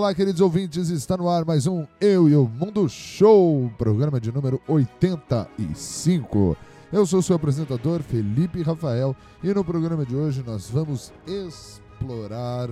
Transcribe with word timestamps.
olá, 0.00 0.14
queridos 0.14 0.40
ouvintes. 0.40 0.88
Está 0.88 1.14
no 1.14 1.28
ar 1.28 1.44
mais 1.44 1.66
um 1.66 1.86
Eu 2.00 2.26
e 2.26 2.34
o 2.34 2.48
Mundo 2.48 2.88
Show, 2.88 3.70
programa 3.76 4.18
de 4.18 4.32
número 4.32 4.58
85. 4.66 6.56
Eu 6.90 7.04
sou 7.04 7.20
seu 7.20 7.36
apresentador, 7.36 8.00
Felipe 8.00 8.62
Rafael, 8.62 9.14
e 9.44 9.52
no 9.52 9.62
programa 9.62 10.06
de 10.06 10.16
hoje 10.16 10.42
nós 10.42 10.70
vamos 10.70 11.12
explorar 11.26 12.70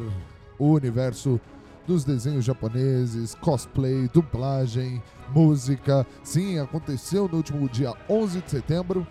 o 0.59 0.73
universo 0.73 1.39
dos 1.87 2.03
desenhos 2.03 2.47
japoneses, 2.47 3.35
cosplay, 3.35 4.09
dublagem, 4.09 5.03
música. 5.29 6.07
Sim, 6.23 6.59
aconteceu 6.59 7.29
no 7.29 7.37
último 7.37 7.69
dia 7.69 7.93
11 8.09 8.41
de 8.41 8.51
setembro 8.51 9.07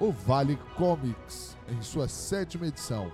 o 0.00 0.10
Vale 0.10 0.58
Comics, 0.78 1.58
em 1.68 1.82
sua 1.82 2.08
sétima 2.08 2.68
edição. 2.68 3.12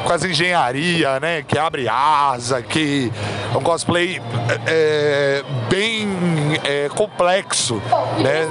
com 0.07 0.13
as 0.13 0.25
engenharia, 0.25 1.19
né? 1.19 1.43
Que 1.47 1.59
abre 1.59 1.89
asa, 1.89 2.63
que 2.63 3.13
é 3.53 3.59
um 3.59 3.61
cosplay 3.63 4.23
é, 4.67 5.43
bem 5.69 6.09
é, 6.65 6.89
complexo, 6.95 7.83
né? 8.19 8.49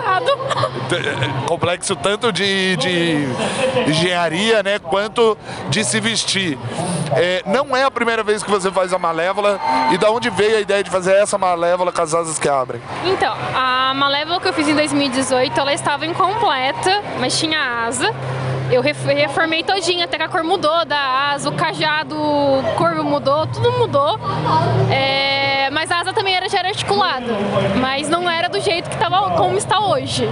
T- 0.90 1.46
complexo 1.48 1.96
tanto 1.96 2.32
de, 2.32 2.76
de 2.76 3.26
engenharia, 3.88 4.62
né, 4.62 4.78
quanto 4.80 5.38
de 5.70 5.84
se 5.84 6.00
vestir. 6.00 6.58
É, 7.16 7.42
não 7.46 7.76
é 7.76 7.84
a 7.84 7.92
primeira 7.92 8.24
vez 8.24 8.44
que 8.44 8.50
você 8.52 8.70
faz 8.72 8.92
a 8.92 9.00
Malévola 9.00 9.60
e 9.92 9.98
da 9.98 10.12
onde 10.12 10.30
veio 10.30 10.58
a 10.58 10.60
ideia 10.60 10.84
de 10.84 10.90
fazer 10.90 11.14
essa 11.14 11.38
Malévola 11.38 11.92
com 11.92 12.02
as 12.02 12.14
asas 12.14 12.38
que 12.38 12.50
abrem? 12.50 12.82
Então, 13.06 13.34
a 13.56 13.94
Malévola 13.96 14.40
que 14.42 14.48
eu 14.48 14.54
fiz 14.54 14.68
em 14.68 14.76
2018, 14.76 15.60
ela 15.60 15.74
estava 15.74 16.06
incompleta, 16.06 17.02
mas 17.20 17.38
tinha 17.40 17.86
asa. 17.88 18.14
Eu 18.72 18.82
ref- 18.82 19.06
reformei 19.06 19.64
todinha, 19.64 20.06
até 20.06 20.18
que 20.18 20.24
a 20.24 20.28
cor 20.28 20.44
mudou 20.44 20.84
da 20.86 21.32
asa, 21.34 21.50
o 21.50 21.54
cajado, 21.54 22.16
o 22.20 22.64
corvo 22.78 23.04
mudou, 23.04 23.46
tudo 23.48 23.72
mudou. 23.74 24.20
É, 24.92 25.70
mas 25.72 25.92
a 25.92 26.00
asa 26.00 26.14
também 26.14 26.34
era, 26.36 26.50
já 26.50 26.60
era 26.60 26.70
articulada, 26.70 27.34
mas 27.80 28.10
não 28.10 28.30
era 28.30 28.50
do 28.50 28.60
jeito 28.60 28.90
que 28.90 28.98
tava, 28.98 29.32
como 29.38 29.58
está 29.58 29.80
hoje. 29.80 30.28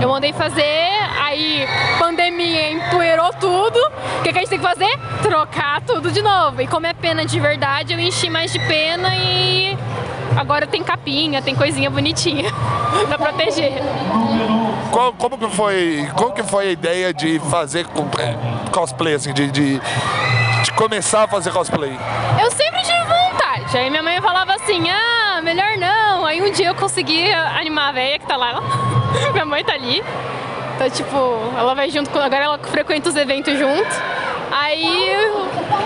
Eu 0.00 0.08
mandei 0.08 0.32
fazer, 0.32 0.88
aí 1.22 1.66
pandemia 1.98 2.70
empoeirou 2.72 3.32
tudo. 3.40 3.78
O 4.18 4.22
que, 4.22 4.32
que 4.32 4.38
a 4.38 4.40
gente 4.42 4.50
tem 4.50 4.58
que 4.58 4.64
fazer? 4.66 4.98
Trocar 5.22 5.80
tudo 5.82 6.10
de 6.10 6.20
novo. 6.22 6.60
E 6.60 6.66
como 6.66 6.86
é 6.86 6.92
pena 6.92 7.24
de 7.24 7.40
verdade, 7.40 7.92
eu 7.94 7.98
enchi 8.00 8.28
mais 8.28 8.52
de 8.52 8.58
pena 8.60 9.14
e 9.16 9.76
agora 10.36 10.66
tem 10.66 10.82
capinha, 10.82 11.40
tem 11.42 11.54
coisinha 11.54 11.90
bonitinha 11.90 12.50
pra 13.08 13.18
proteger. 13.18 13.72
Qual- 14.90 15.12
como 15.14 15.38
que 15.38 15.48
foi, 15.48 16.08
como 16.16 16.32
que 16.32 16.42
foi 16.42 16.68
a 16.68 16.70
ideia 16.70 17.14
de 17.14 17.38
fazer 17.50 17.86
é, 18.18 18.70
cosplay 18.70 19.14
assim, 19.14 19.32
de, 19.32 19.50
de, 19.50 19.78
de 20.62 20.72
começar 20.76 21.24
a 21.24 21.28
fazer 21.28 21.50
cosplay? 21.52 21.96
Eu 22.42 22.50
sempre 22.50 22.80
tive 22.82 22.98
vontade. 23.04 23.76
Aí 23.78 23.88
minha 23.90 24.02
mãe 24.02 24.20
falava 24.20 24.54
assim: 24.54 24.88
ah, 24.90 25.40
melhor 25.42 25.76
não. 25.78 26.24
Aí 26.24 26.42
um 26.42 26.50
dia 26.50 26.68
eu 26.68 26.74
consegui 26.74 27.32
animar 27.32 27.90
a 27.90 27.92
velha 27.92 28.18
que 28.18 28.26
tá 28.26 28.36
lá. 28.36 28.60
minha 29.32 29.44
mãe 29.44 29.64
tá 29.64 29.72
ali. 29.74 30.02
Então, 30.74 30.88
tipo, 30.90 31.16
ela 31.58 31.74
vai 31.74 31.90
junto 31.90 32.10
com. 32.10 32.18
Agora 32.18 32.44
ela 32.44 32.58
frequenta 32.58 33.08
os 33.10 33.16
eventos 33.16 33.58
junto. 33.58 34.02
Aí 34.50 35.16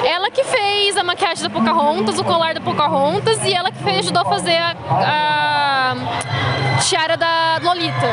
ela 0.04 0.30
que 0.30 0.42
fez 0.44 0.96
a 0.96 1.04
maquiagem 1.04 1.42
da 1.42 1.50
Pocahontas, 1.50 2.18
o 2.18 2.24
colar 2.24 2.54
da 2.54 2.60
Pocahontas, 2.60 3.44
e 3.44 3.52
ela 3.52 3.70
que 3.70 3.82
fez, 3.82 3.98
ajudou 4.00 4.22
a 4.22 4.24
fazer 4.24 4.56
a, 4.56 4.74
a 4.90 5.94
tiara 6.80 7.16
da 7.16 7.60
Lolita. 7.62 8.08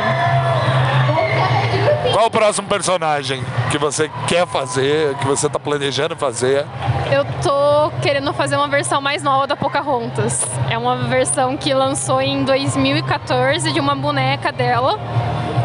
Qual 2.14 2.26
o 2.26 2.32
próximo 2.32 2.68
personagem 2.68 3.44
que 3.72 3.78
você 3.78 4.10
quer 4.28 4.46
fazer, 4.46 5.16
que 5.18 5.26
você 5.26 5.48
está 5.48 5.60
planejando 5.60 6.16
fazer? 6.16 6.66
Eu 7.12 7.26
tô 7.42 7.92
querendo 8.02 8.34
fazer 8.34 8.58
uma 8.58 8.68
versão 8.68 9.02
mais 9.02 9.24
nova 9.24 9.48
da 9.48 9.56
Pocahontas. 9.56 10.46
É 10.70 10.78
uma 10.78 10.96
versão 10.96 11.56
que 11.56 11.74
lançou 11.74 12.22
em 12.22 12.44
2014 12.44 13.72
de 13.72 13.80
uma 13.80 13.96
boneca 13.96 14.52
dela, 14.52 15.00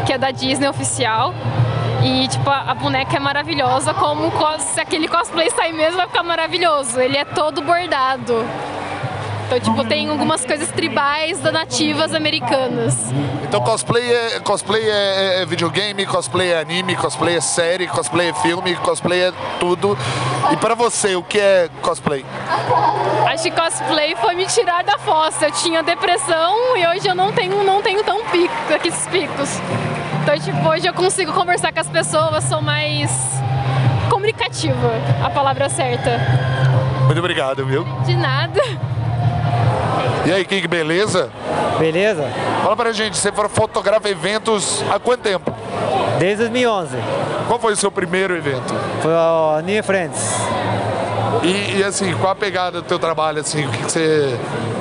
que 0.05 0.13
é 0.13 0.17
da 0.17 0.31
Disney 0.31 0.67
oficial. 0.67 1.33
E, 2.07 2.25
tipo, 2.29 2.49
a 2.49 2.67
a 2.71 2.73
boneca 2.73 3.17
é 3.17 3.19
maravilhosa, 3.19 3.93
como 3.93 4.31
se 4.59 4.79
aquele 4.79 5.09
cosplay 5.09 5.49
sair 5.51 5.73
mesmo 5.73 5.97
vai 5.97 6.07
ficar 6.07 6.23
maravilhoso. 6.23 7.01
Ele 7.01 7.17
é 7.17 7.25
todo 7.25 7.61
bordado. 7.61 8.45
Então, 9.47 9.59
tipo, 9.61 9.85
tem 9.85 10.09
algumas 10.09 10.45
coisas 10.45 10.69
tribais 10.71 11.39
da 11.39 11.53
nativas 11.53 12.13
americanas. 12.13 12.93
Então 13.43 13.61
cosplay 13.61 14.03
é, 14.13 14.39
cosplay 14.41 14.83
é, 14.89 15.41
é 15.41 15.45
videogame, 15.45 16.05
cosplay 16.05 16.51
é 16.51 16.59
anime, 16.59 16.97
cosplay 16.97 17.37
é 17.37 17.41
série, 17.41 17.87
cosplay 17.87 18.29
é 18.29 18.33
filme, 18.33 18.75
cosplay 18.75 19.21
é 19.21 19.33
tudo. 19.57 19.97
E 20.51 20.57
pra 20.57 20.75
você, 20.75 21.15
o 21.15 21.23
que 21.23 21.39
é 21.39 21.69
cosplay? 21.81 22.25
Acho 23.25 23.43
que 23.43 23.51
cosplay 23.51 24.17
foi 24.17 24.35
me 24.35 24.45
tirar 24.47 24.83
da 24.83 24.97
fossa. 24.97 25.45
Eu 25.45 25.51
tinha 25.51 25.81
depressão 25.81 26.75
e 26.75 26.85
hoje 26.85 27.07
eu 27.07 27.15
não 27.15 27.31
tenho, 27.31 27.63
não 27.63 27.81
tenho 27.81 28.03
tão 28.03 28.25
pico, 28.25 28.53
aqueles 28.69 29.07
picos. 29.07 29.49
Então, 30.23 30.37
tipo, 30.37 30.67
hoje 30.67 30.85
eu 30.85 30.93
consigo 30.93 31.31
conversar 31.31 31.71
com 31.71 31.79
as 31.79 31.89
pessoas, 31.89 32.43
sou 32.43 32.61
mais 32.61 33.09
comunicativa, 34.09 34.91
a 35.23 35.29
palavra 35.29 35.69
certa. 35.69 36.19
Muito 37.05 37.19
obrigado, 37.19 37.65
viu? 37.65 37.85
De 38.05 38.13
nada. 38.13 38.61
E 40.27 40.31
aí, 40.33 40.43
King, 40.43 40.67
beleza? 40.67 41.29
Beleza? 41.79 42.29
Fala 42.61 42.75
pra 42.75 42.91
gente, 42.91 43.15
você 43.15 43.31
fotografa 43.31 44.09
eventos 44.09 44.83
há 44.91 44.99
quanto 44.99 45.21
tempo? 45.21 45.55
Desde 46.19 46.39
2011. 46.39 46.97
Qual 47.47 47.57
foi 47.57 47.71
o 47.71 47.77
seu 47.77 47.89
primeiro 47.89 48.35
evento? 48.35 48.75
Foi 49.01 49.13
o 49.13 49.61
New 49.61 49.81
Friends. 49.81 50.21
E, 51.43 51.77
e, 51.77 51.83
assim, 51.85 52.13
qual 52.15 52.33
a 52.33 52.35
pegada 52.35 52.81
do 52.81 52.85
teu 52.85 52.99
trabalho, 52.99 53.39
assim, 53.39 53.67
o 53.67 53.71
que, 53.71 53.77
que 53.77 53.89
você... 53.89 54.37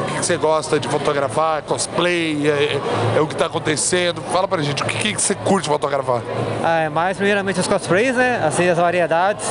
que 0.09 0.19
que 0.19 0.27
você 0.27 0.37
gosta 0.37 0.81
de 0.81 0.89
fotografar? 0.89 1.63
Cosplay? 1.63 2.51
É, 2.51 2.81
é 3.19 3.21
o 3.21 3.29
que 3.29 3.37
tá 3.37 3.47
acontecendo? 3.47 4.21
Fala 4.33 4.49
pra 4.49 4.61
gente, 4.63 4.83
o 4.83 4.87
que, 4.87 5.15
que 5.15 5.23
você 5.23 5.37
curte 5.37 5.69
fotografar? 5.69 6.23
Ah, 6.65 6.81
é 6.81 6.89
mais 6.89 7.17
primeiramente 7.17 7.61
os 7.61 7.69
cosplays, 7.69 8.17
né? 8.17 8.43
Assim, 8.45 8.69
as 8.69 8.79
variedades, 8.79 9.47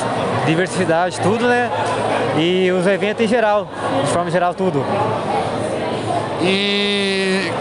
diversidade, 0.45 1.21
tudo, 1.21 1.47
né? 1.47 1.71
E 2.38 2.69
os 2.71 2.86
eventos 2.86 3.24
em 3.24 3.30
geral, 3.30 3.65
de 4.03 4.12
forma 4.12 4.30
geral, 4.30 4.53
tudo. 4.53 4.83
E 6.45 7.51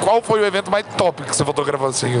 qual 0.00 0.22
foi 0.22 0.40
o 0.40 0.46
evento 0.46 0.70
mais 0.70 0.86
top 0.96 1.24
que 1.24 1.34
você 1.34 1.44
fotografou 1.44 1.88
assim? 1.88 2.12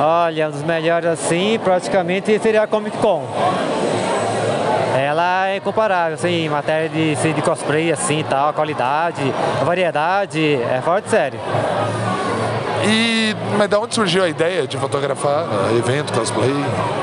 Olha, 0.00 0.48
um 0.48 0.50
dos 0.50 0.62
melhores 0.64 1.08
assim, 1.08 1.60
praticamente 1.62 2.36
seria 2.40 2.64
a 2.64 2.66
Comic 2.66 2.96
Con. 2.98 3.24
Ela 4.98 5.48
é 5.48 5.56
incomparável, 5.58 6.14
assim, 6.14 6.46
em 6.46 6.48
matéria 6.48 6.88
de, 6.88 7.12
assim, 7.12 7.32
de 7.32 7.40
cosplay, 7.40 7.92
assim, 7.92 8.24
tal, 8.28 8.48
a 8.48 8.52
qualidade, 8.52 9.22
a 9.60 9.64
variedade, 9.64 10.54
é 10.54 10.80
fora 10.82 11.00
de 11.00 11.08
série. 11.08 11.38
E 12.84 13.34
mas 13.56 13.68
da 13.68 13.78
onde 13.78 13.94
surgiu 13.94 14.24
a 14.24 14.28
ideia 14.28 14.66
de 14.66 14.76
fotografar 14.76 15.46
eh, 15.72 15.78
evento, 15.78 16.12
cosplay? 16.12 16.50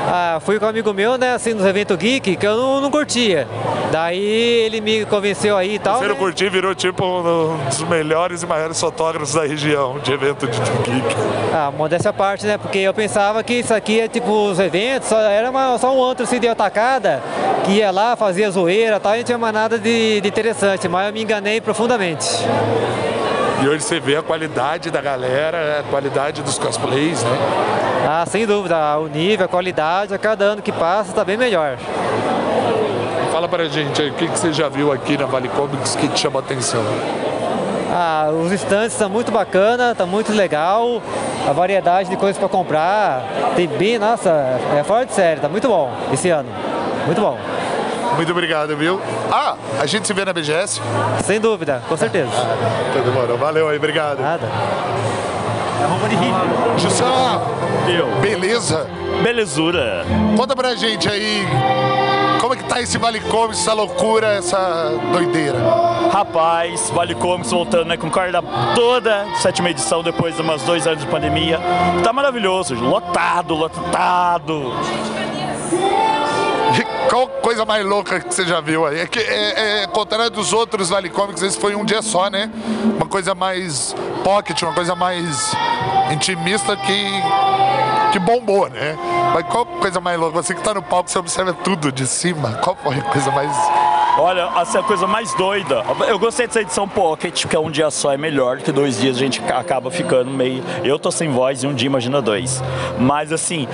Ah, 0.06 0.38
fui 0.44 0.58
com 0.58 0.66
um 0.66 0.68
amigo 0.68 0.92
meu, 0.92 1.16
né, 1.16 1.34
assim, 1.34 1.54
nos 1.54 1.64
eventos 1.64 1.96
geek, 1.96 2.36
que 2.36 2.46
eu 2.46 2.56
não, 2.56 2.80
não 2.82 2.90
curtia. 2.90 3.46
Daí 3.90 4.18
ele 4.18 4.80
me 4.80 5.04
convenceu 5.06 5.56
aí 5.56 5.76
e 5.76 5.78
tal. 5.78 5.98
Você 5.98 6.06
não 6.08 6.14
né? 6.14 6.20
curtiu, 6.20 6.50
virou 6.50 6.74
tipo 6.74 7.04
um 7.04 7.56
dos 7.66 7.80
melhores 7.84 8.42
e 8.42 8.46
maiores 8.46 8.78
fotógrafos 8.80 9.34
da 9.34 9.42
região 9.46 9.98
de 10.00 10.12
evento 10.12 10.46
de 10.46 10.58
geek. 10.60 11.16
Ah, 11.52 11.70
modéstia 11.76 12.10
à 12.10 12.12
parte, 12.12 12.46
né? 12.46 12.58
Porque 12.58 12.78
eu 12.78 12.92
pensava 12.92 13.42
que 13.42 13.54
isso 13.54 13.72
aqui 13.72 14.00
é 14.00 14.08
tipo 14.08 14.30
os 14.30 14.58
eventos, 14.58 15.08
só, 15.08 15.18
era 15.20 15.48
uma- 15.50 15.78
só 15.78 15.94
um 15.96 16.04
antro 16.04 16.24
assim, 16.24 16.38
de 16.38 16.48
atacada, 16.48 17.22
que 17.64 17.72
ia 17.72 17.90
lá, 17.90 18.16
fazia 18.16 18.50
zoeira 18.50 18.96
e 18.96 19.00
tal, 19.00 19.14
e 19.14 19.18
não 19.18 19.24
tinha 19.24 19.38
mais 19.38 19.54
nada 19.54 19.78
de, 19.78 20.20
de 20.20 20.28
interessante, 20.28 20.88
mas 20.88 21.06
eu 21.06 21.12
me 21.12 21.22
enganei 21.22 21.60
profundamente. 21.60 22.26
E 23.62 23.68
hoje 23.68 23.84
você 23.84 24.00
vê 24.00 24.16
a 24.16 24.22
qualidade 24.22 24.90
da 24.90 25.02
galera, 25.02 25.80
a 25.80 25.90
qualidade 25.90 26.42
dos 26.42 26.58
cosplays, 26.58 27.22
né? 27.22 27.38
Ah, 28.08 28.24
sem 28.26 28.46
dúvida, 28.46 28.98
o 28.98 29.06
nível, 29.06 29.44
a 29.44 29.48
qualidade, 29.48 30.14
a 30.14 30.18
cada 30.18 30.44
ano 30.44 30.62
que 30.62 30.72
passa 30.72 31.10
está 31.10 31.22
bem 31.24 31.36
melhor. 31.36 31.76
Fala 33.30 33.46
pra 33.46 33.66
gente 33.66 34.00
aí, 34.00 34.10
o 34.10 34.14
que, 34.14 34.28
que 34.28 34.38
você 34.38 34.52
já 34.52 34.68
viu 34.68 34.90
aqui 34.90 35.16
na 35.16 35.26
Vale 35.26 35.48
Comics 35.50 35.94
que 35.94 36.08
te 36.08 36.20
chamou 36.20 36.40
a 36.40 36.44
atenção? 36.44 36.82
Ah, 37.92 38.30
os 38.32 38.50
estantes 38.50 38.92
estão 38.92 39.10
muito 39.10 39.30
bacana, 39.30 39.94
tá 39.94 40.06
muito 40.06 40.32
legal. 40.32 41.02
A 41.46 41.52
variedade 41.52 42.08
de 42.08 42.16
coisas 42.16 42.38
para 42.38 42.48
comprar 42.48 43.22
tem 43.56 43.68
bem, 43.68 43.98
nossa, 43.98 44.30
é 44.78 44.82
fora 44.84 45.04
de 45.04 45.12
série, 45.12 45.40
tá 45.40 45.48
muito 45.48 45.68
bom 45.68 45.92
esse 46.12 46.30
ano. 46.30 46.48
Muito 47.06 47.20
bom. 47.20 47.36
Muito 48.16 48.32
obrigado, 48.32 48.76
viu? 48.76 49.00
Ah, 49.30 49.54
a 49.80 49.86
gente 49.86 50.06
se 50.06 50.12
vê 50.12 50.24
na 50.24 50.32
BGS? 50.32 50.80
Sem 51.24 51.40
dúvida, 51.40 51.82
com 51.88 51.96
certeza. 51.96 52.30
Então 52.90 53.02
demorou. 53.02 53.38
Valeu 53.38 53.68
aí, 53.68 53.76
obrigado. 53.76 54.20
Nada. 54.20 54.46
É 55.82 55.86
roupa 55.86 56.08
de 56.08 56.16
rico. 56.16 56.78
Jussão, 56.78 57.42
Eu. 57.88 58.06
beleza? 58.20 58.86
Belezura. 59.22 60.04
Conta 60.36 60.54
pra 60.54 60.74
gente 60.74 61.08
aí 61.08 61.46
como 62.40 62.54
é 62.54 62.56
que 62.56 62.64
tá 62.64 62.80
esse 62.80 62.96
Vale 62.98 63.20
Comics, 63.20 63.60
essa 63.60 63.72
loucura, 63.74 64.26
essa 64.28 64.92
doideira. 65.12 65.58
Rapaz, 66.12 66.90
Vale 66.90 67.14
Comics 67.14 67.50
voltando 67.50 67.84
né, 67.84 67.96
com 67.96 68.10
corda 68.10 68.42
toda, 68.74 69.26
sétima 69.36 69.70
edição 69.70 70.02
depois 70.02 70.34
de 70.34 70.42
umas 70.42 70.62
dois 70.62 70.86
anos 70.86 71.00
de 71.00 71.06
pandemia. 71.06 71.60
Tá 72.02 72.12
maravilhoso, 72.12 72.74
lotado, 72.74 73.54
lotado. 73.54 74.72
Qual 77.10 77.26
coisa 77.26 77.64
mais 77.64 77.84
louca 77.84 78.20
que 78.20 78.32
você 78.32 78.46
já 78.46 78.60
viu 78.60 78.86
aí? 78.86 79.00
É 79.00 79.06
que, 79.06 79.18
é, 79.18 79.82
é, 79.82 79.86
contrário 79.88 80.30
dos 80.30 80.52
outros 80.52 80.90
Vale 80.90 81.10
Comics, 81.10 81.42
esse 81.42 81.58
foi 81.58 81.74
um 81.74 81.84
dia 81.84 82.02
só, 82.02 82.30
né? 82.30 82.48
Uma 82.84 83.06
coisa 83.06 83.34
mais 83.34 83.96
pocket, 84.22 84.62
uma 84.62 84.72
coisa 84.72 84.94
mais 84.94 85.50
intimista 86.12 86.76
que, 86.76 87.06
que 88.12 88.18
bombou, 88.20 88.68
né? 88.70 88.96
Mas 89.34 89.44
qual 89.48 89.66
coisa 89.66 90.00
mais 90.00 90.20
louca? 90.20 90.40
Você 90.40 90.54
que 90.54 90.62
tá 90.62 90.72
no 90.72 90.84
palco, 90.84 91.10
você 91.10 91.18
observa 91.18 91.52
tudo 91.52 91.90
de 91.90 92.06
cima. 92.06 92.60
Qual 92.62 92.76
foi 92.76 92.94
a 92.94 93.02
coisa 93.02 93.32
mais... 93.32 93.50
Olha, 94.18 94.50
essa 94.56 94.78
é 94.78 94.80
a 94.80 94.84
coisa 94.84 95.06
mais 95.06 95.32
doida. 95.34 95.84
Eu 96.06 96.18
gostei 96.18 96.46
dessa 96.46 96.60
edição 96.60 96.88
Pocket, 96.88 97.46
que 97.46 97.56
é 97.56 97.58
um 97.58 97.70
dia 97.70 97.90
só 97.90 98.12
é 98.12 98.16
melhor, 98.16 98.58
que 98.58 98.72
dois 98.72 99.00
dias 99.00 99.16
a 99.16 99.20
gente 99.20 99.40
acaba 99.52 99.90
ficando 99.90 100.30
meio. 100.30 100.62
Eu 100.84 100.98
tô 100.98 101.10
sem 101.10 101.30
voz 101.30 101.62
e 101.62 101.66
um 101.66 101.74
dia 101.74 101.86
imagina 101.86 102.20
dois. 102.20 102.62
Mas 102.98 103.32
assim, 103.32 103.66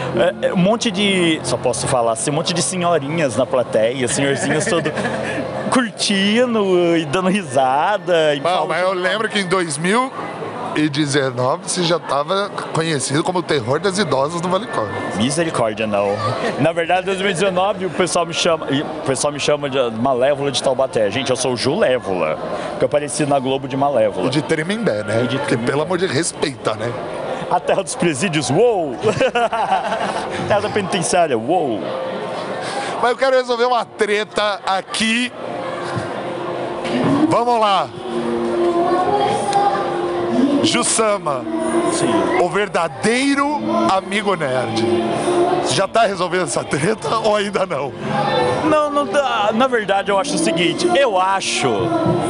é, 0.42 0.48
é 0.48 0.54
um 0.54 0.56
monte 0.56 0.90
de. 0.90 1.40
Só 1.42 1.56
posso 1.56 1.86
falar 1.86 2.12
assim, 2.12 2.30
um 2.30 2.34
monte 2.34 2.52
de 2.52 2.62
senhorinhas 2.62 3.36
na 3.36 3.46
plateia, 3.46 4.06
senhorzinhos 4.08 4.64
todo 4.66 4.90
curtindo 5.70 6.96
e 6.96 7.04
dando 7.04 7.28
risada. 7.28 8.34
E 8.34 8.40
Bom, 8.40 8.66
mas 8.68 8.82
eu 8.82 8.92
lembro 8.92 9.28
que 9.28 9.38
em 9.38 9.48
2019 10.76 11.62
você 11.70 11.82
já 11.82 11.96
estava 11.96 12.50
conhecido 12.74 13.24
como 13.24 13.38
o 13.38 13.42
terror 13.42 13.80
das 13.80 13.98
idosas 13.98 14.42
do 14.42 14.48
Vale. 14.48 14.68
Misericórdia, 15.16 15.86
não. 15.86 16.08
Na 16.60 16.72
verdade, 16.72 17.02
em 17.02 17.06
2019 17.06 17.86
o 17.86 17.90
pessoal 17.90 18.26
me 18.26 18.34
chama, 18.34 18.66
o 18.66 19.06
pessoal 19.06 19.32
me 19.32 19.40
chama 19.40 19.70
de 19.70 19.78
Malévola 19.92 20.52
de 20.52 20.62
Taubaté. 20.62 21.10
Gente, 21.10 21.30
eu 21.30 21.36
sou 21.36 21.54
o 21.54 21.56
Julévola, 21.56 22.38
que 22.78 22.84
eu 22.84 22.86
apareci 22.86 23.24
na 23.24 23.38
Globo 23.38 23.66
de 23.66 23.76
Malévola. 23.76 24.26
E 24.26 24.30
de 24.30 24.42
Tremembé, 24.42 25.02
né? 25.02 25.24
E 25.24 25.28
de 25.28 25.38
Porque, 25.38 25.56
pelo 25.56 25.80
amor 25.80 25.96
de 25.96 26.06
respeita, 26.06 26.74
né? 26.74 26.92
A 27.50 27.58
terra 27.58 27.82
dos 27.82 27.94
presídios, 27.94 28.50
uou! 28.50 28.96
terra 30.46 30.60
da 30.60 30.68
penitenciária, 30.68 31.38
uou! 31.38 31.80
Mas 33.00 33.10
eu 33.10 33.16
quero 33.16 33.36
resolver 33.36 33.64
uma 33.64 33.84
treta 33.84 34.60
aqui. 34.66 35.32
Vamos 37.28 37.60
lá. 37.60 37.88
Jussama, 40.66 41.44
Sim. 41.92 42.42
o 42.42 42.48
verdadeiro 42.48 43.46
amigo 43.90 44.34
nerd. 44.34 44.84
Já 45.70 45.88
tá 45.88 46.06
resolvendo 46.06 46.44
essa 46.44 46.62
treta 46.62 47.18
ou 47.18 47.36
ainda 47.36 47.66
não? 47.66 47.92
Não, 48.64 48.90
não 48.90 49.06
dá. 49.06 49.50
Na 49.52 49.66
verdade, 49.66 50.10
eu 50.10 50.18
acho 50.18 50.34
o 50.34 50.38
seguinte: 50.38 50.86
eu 50.96 51.18
acho 51.18 51.68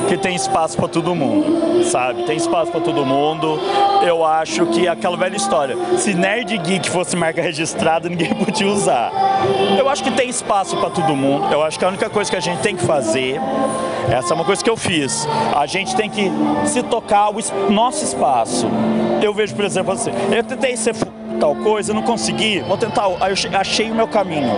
que 0.09 0.17
tem 0.17 0.35
espaço 0.35 0.77
pra 0.77 0.88
todo 0.88 1.15
mundo, 1.15 1.85
sabe? 1.85 2.23
Tem 2.25 2.37
espaço 2.37 2.71
pra 2.71 2.81
todo 2.81 3.05
mundo. 3.05 3.59
Eu 4.03 4.25
acho 4.25 4.67
que 4.67 4.87
é 4.87 4.91
aquela 4.91 5.17
velha 5.17 5.37
história: 5.37 5.77
se 5.99 6.15
Nerd 6.15 6.56
Geek 6.59 6.88
fosse 6.88 7.17
marca 7.17 7.43
registrada, 7.43 8.09
ninguém 8.11 8.35
podia 8.35 8.69
usar. 8.69 9.12
Eu 9.79 9.88
acho 9.88 10.03
que 10.03 10.11
tem 10.11 10.29
espaço 10.29 10.77
pra 10.77 10.91
todo 10.91 11.15
mundo. 11.15 11.53
Eu 11.53 11.62
acho 11.62 11.79
que 11.79 11.85
a 11.85 11.88
única 11.88 12.09
coisa 12.09 12.31
que 12.31 12.37
a 12.37 12.41
gente 12.41 12.61
tem 12.61 12.75
que 12.75 12.85
fazer, 12.85 13.38
essa 14.11 14.33
é 14.33 14.35
uma 14.35 14.44
coisa 14.44 14.62
que 14.65 14.71
eu 14.71 14.77
fiz, 14.77 15.29
a 15.55 15.67
gente 15.67 15.94
tem 15.94 16.09
que 16.09 16.31
se 16.65 16.83
tocar 16.83 17.31
o 17.31 17.71
nosso 17.71 18.05
espaço. 18.05 18.25
Eu 19.23 19.32
vejo, 19.34 19.55
por 19.55 19.64
exemplo, 19.64 19.93
assim, 19.93 20.11
eu 20.34 20.43
tentei 20.44 20.76
ser 20.76 20.94
tal 21.40 21.55
coisa, 21.56 21.93
não 21.93 22.02
consegui, 22.02 22.61
vou 22.61 22.76
tentar, 22.78 23.06
aí 23.20 23.31
eu 23.32 23.37
che- 23.37 23.55
achei 23.55 23.90
o 23.90 23.94
meu 23.94 24.08
caminho. 24.08 24.50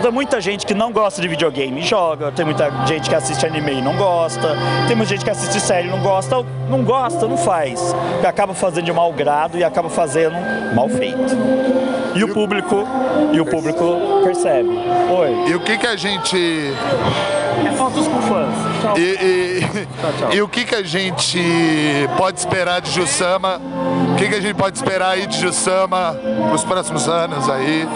Tem 0.00 0.10
muita 0.12 0.40
gente 0.40 0.64
que 0.64 0.72
não 0.74 0.92
gosta 0.92 1.20
de 1.20 1.26
videogame 1.26 1.80
e 1.80 1.82
joga, 1.82 2.30
tem 2.30 2.44
muita 2.44 2.70
gente 2.86 3.08
que 3.08 3.14
assiste 3.14 3.44
anime 3.44 3.72
e 3.72 3.82
não 3.82 3.96
gosta, 3.96 4.56
tem 4.86 4.94
muita 4.96 5.10
gente 5.10 5.24
que 5.24 5.30
assiste 5.30 5.58
série 5.60 5.88
e 5.88 5.90
não 5.90 5.98
gosta, 6.00 6.44
não 6.70 6.82
gosta, 6.84 7.26
não 7.26 7.36
faz. 7.36 7.94
Que 8.20 8.26
acaba 8.26 8.54
fazendo 8.54 8.84
de 8.84 8.92
mau 8.92 9.12
grado 9.12 9.58
e 9.58 9.64
acaba 9.64 9.88
fazendo 9.90 10.34
mal 10.74 10.88
feito. 10.88 11.36
E 12.14 12.22
o 12.24 12.32
público, 12.32 12.84
e 13.32 13.40
o 13.40 13.44
público 13.46 13.96
percebe. 14.24 14.68
Oi. 15.10 15.50
E 15.50 15.54
o 15.54 15.60
que 15.60 15.76
que 15.76 15.86
a 15.86 15.96
gente. 15.96 16.72
É 17.66 17.72
fotos 17.72 18.06
com 18.06 18.20
fãs. 18.22 18.54
E, 18.96 19.00
e- 19.00 19.86
tchau. 20.18 20.32
e 20.32 20.42
o 20.42 20.48
que 20.48 20.64
que 20.64 20.74
a 20.74 20.82
gente 20.82 21.38
pode 22.16 22.38
esperar 22.38 22.80
de 22.80 22.90
Jussama? 22.90 23.60
O 24.12 24.16
que 24.16 24.28
que 24.28 24.34
a 24.34 24.40
gente 24.40 24.54
pode 24.54 24.76
esperar 24.76 25.10
aí 25.10 25.26
de 25.26 25.38
Jussama 25.40 26.12
nos 26.50 26.64
próximos 26.64 27.08
anos 27.08 27.48
aí? 27.50 27.86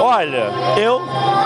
Olha, 0.00 0.50
eu 0.76 1.02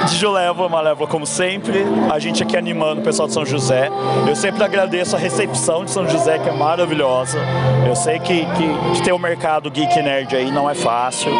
de 0.06 0.16
Julévola, 0.16 0.68
Malévola 0.68 1.08
como 1.08 1.26
sempre, 1.26 1.84
a 2.10 2.18
gente 2.18 2.42
aqui 2.42 2.56
animando 2.56 3.00
o 3.00 3.04
pessoal 3.04 3.26
de 3.28 3.34
São 3.34 3.44
José. 3.44 3.90
Eu 4.26 4.34
sempre 4.36 4.62
agradeço 4.64 5.16
a 5.16 5.18
recepção 5.18 5.84
de 5.84 5.90
São 5.90 6.08
José, 6.08 6.38
que 6.38 6.48
é 6.48 6.52
maravilhosa. 6.52 7.38
Eu 7.86 7.94
sei 7.96 8.18
que, 8.18 8.44
que 8.46 8.92
de 8.94 9.02
ter 9.02 9.12
o 9.12 9.18
mercado 9.18 9.70
geek 9.70 10.00
nerd 10.02 10.34
aí 10.36 10.50
não 10.50 10.68
é 10.70 10.74
fácil, 10.74 11.30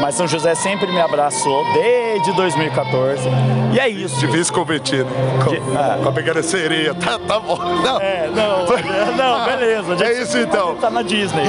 mas 0.00 0.14
São 0.14 0.26
José 0.26 0.54
sempre 0.54 0.86
me 0.92 1.00
abraçou 1.00 1.64
desde 1.74 2.32
2014. 2.34 3.22
E 3.72 3.80
é 3.80 3.88
isso. 3.88 4.18
Difícil 4.20 4.54
competir, 4.54 5.04
né? 5.04 5.10
Com, 5.44 5.50
De- 5.50 5.62
ah. 5.76 5.98
com 6.02 6.08
a 6.08 6.12
pequena 6.12 6.42
Tá, 7.04 7.18
tá 7.18 7.40
bom. 7.40 7.56
Não. 7.56 8.00
É, 8.00 8.28
não, 8.28 8.64
não, 9.16 9.44
beleza. 9.44 10.04
É 10.04 10.22
isso 10.22 10.38
então. 10.38 10.76
Tá 10.76 10.88
na 10.90 11.02
Disney. 11.02 11.44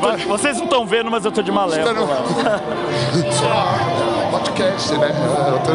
Tô- 0.00 0.16
vocês 0.28 0.56
não 0.58 0.64
estão 0.64 0.86
vendo, 0.86 1.10
mas 1.10 1.24
eu 1.24 1.32
tô 1.32 1.42
de 1.42 1.50
Malévola. 1.52 2.06
Podcast, 4.30 4.92
né? 4.98 5.10
Eu 5.48 5.58
tô. 5.60 5.72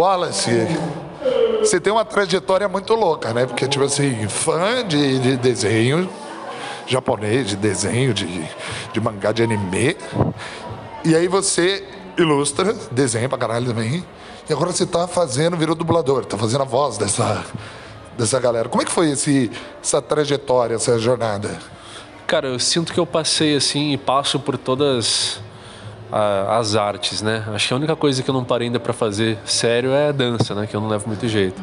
Wallace, 0.00 0.66
você 1.58 1.80
tem 1.80 1.92
uma 1.92 2.04
trajetória 2.04 2.68
muito 2.68 2.94
louca, 2.94 3.32
né? 3.34 3.44
Porque, 3.46 3.66
tipo 3.68 3.84
assim, 3.84 4.26
fã 4.28 4.84
de, 4.86 5.18
de 5.18 5.36
desenho 5.36 6.08
japonês, 6.86 7.48
de 7.48 7.56
desenho, 7.56 8.12
de, 8.12 8.26
de 8.92 9.00
mangá, 9.00 9.30
de 9.30 9.42
anime. 9.44 9.96
E 11.04 11.14
aí 11.14 11.28
você 11.28 11.84
ilustra, 12.16 12.74
desenha 12.90 13.28
pra 13.28 13.38
caralho 13.38 13.66
também. 13.66 14.04
E 14.48 14.52
agora 14.52 14.72
você 14.72 14.84
tá 14.86 15.06
fazendo, 15.06 15.56
virou 15.56 15.74
dublador, 15.74 16.24
tá 16.24 16.36
fazendo 16.36 16.62
a 16.62 16.64
voz 16.64 16.98
dessa, 16.98 17.44
dessa 18.18 18.38
galera. 18.40 18.68
Como 18.68 18.82
é 18.82 18.84
que 18.84 18.90
foi 18.90 19.10
esse, 19.10 19.50
essa 19.82 20.02
trajetória, 20.02 20.74
essa 20.74 20.98
jornada? 20.98 21.56
Cara, 22.26 22.48
eu 22.48 22.58
sinto 22.58 22.92
que 22.92 22.98
eu 23.00 23.06
passei 23.06 23.56
assim 23.56 23.92
e 23.92 23.96
passo 23.96 24.38
por 24.40 24.56
todas 24.58 25.40
a- 26.12 26.58
as 26.58 26.74
artes, 26.76 27.22
né? 27.22 27.44
Acho 27.54 27.68
que 27.68 27.74
a 27.74 27.76
única 27.76 27.94
coisa 27.96 28.22
que 28.22 28.28
eu 28.30 28.34
não 28.34 28.44
parei 28.44 28.66
ainda 28.68 28.80
pra 28.80 28.92
fazer 28.92 29.38
sério 29.44 29.90
é 29.92 30.08
a 30.08 30.12
dança, 30.12 30.54
né? 30.54 30.66
Que 30.66 30.74
eu 30.76 30.80
não 30.80 30.88
levo 30.88 31.06
muito 31.08 31.26
jeito. 31.28 31.60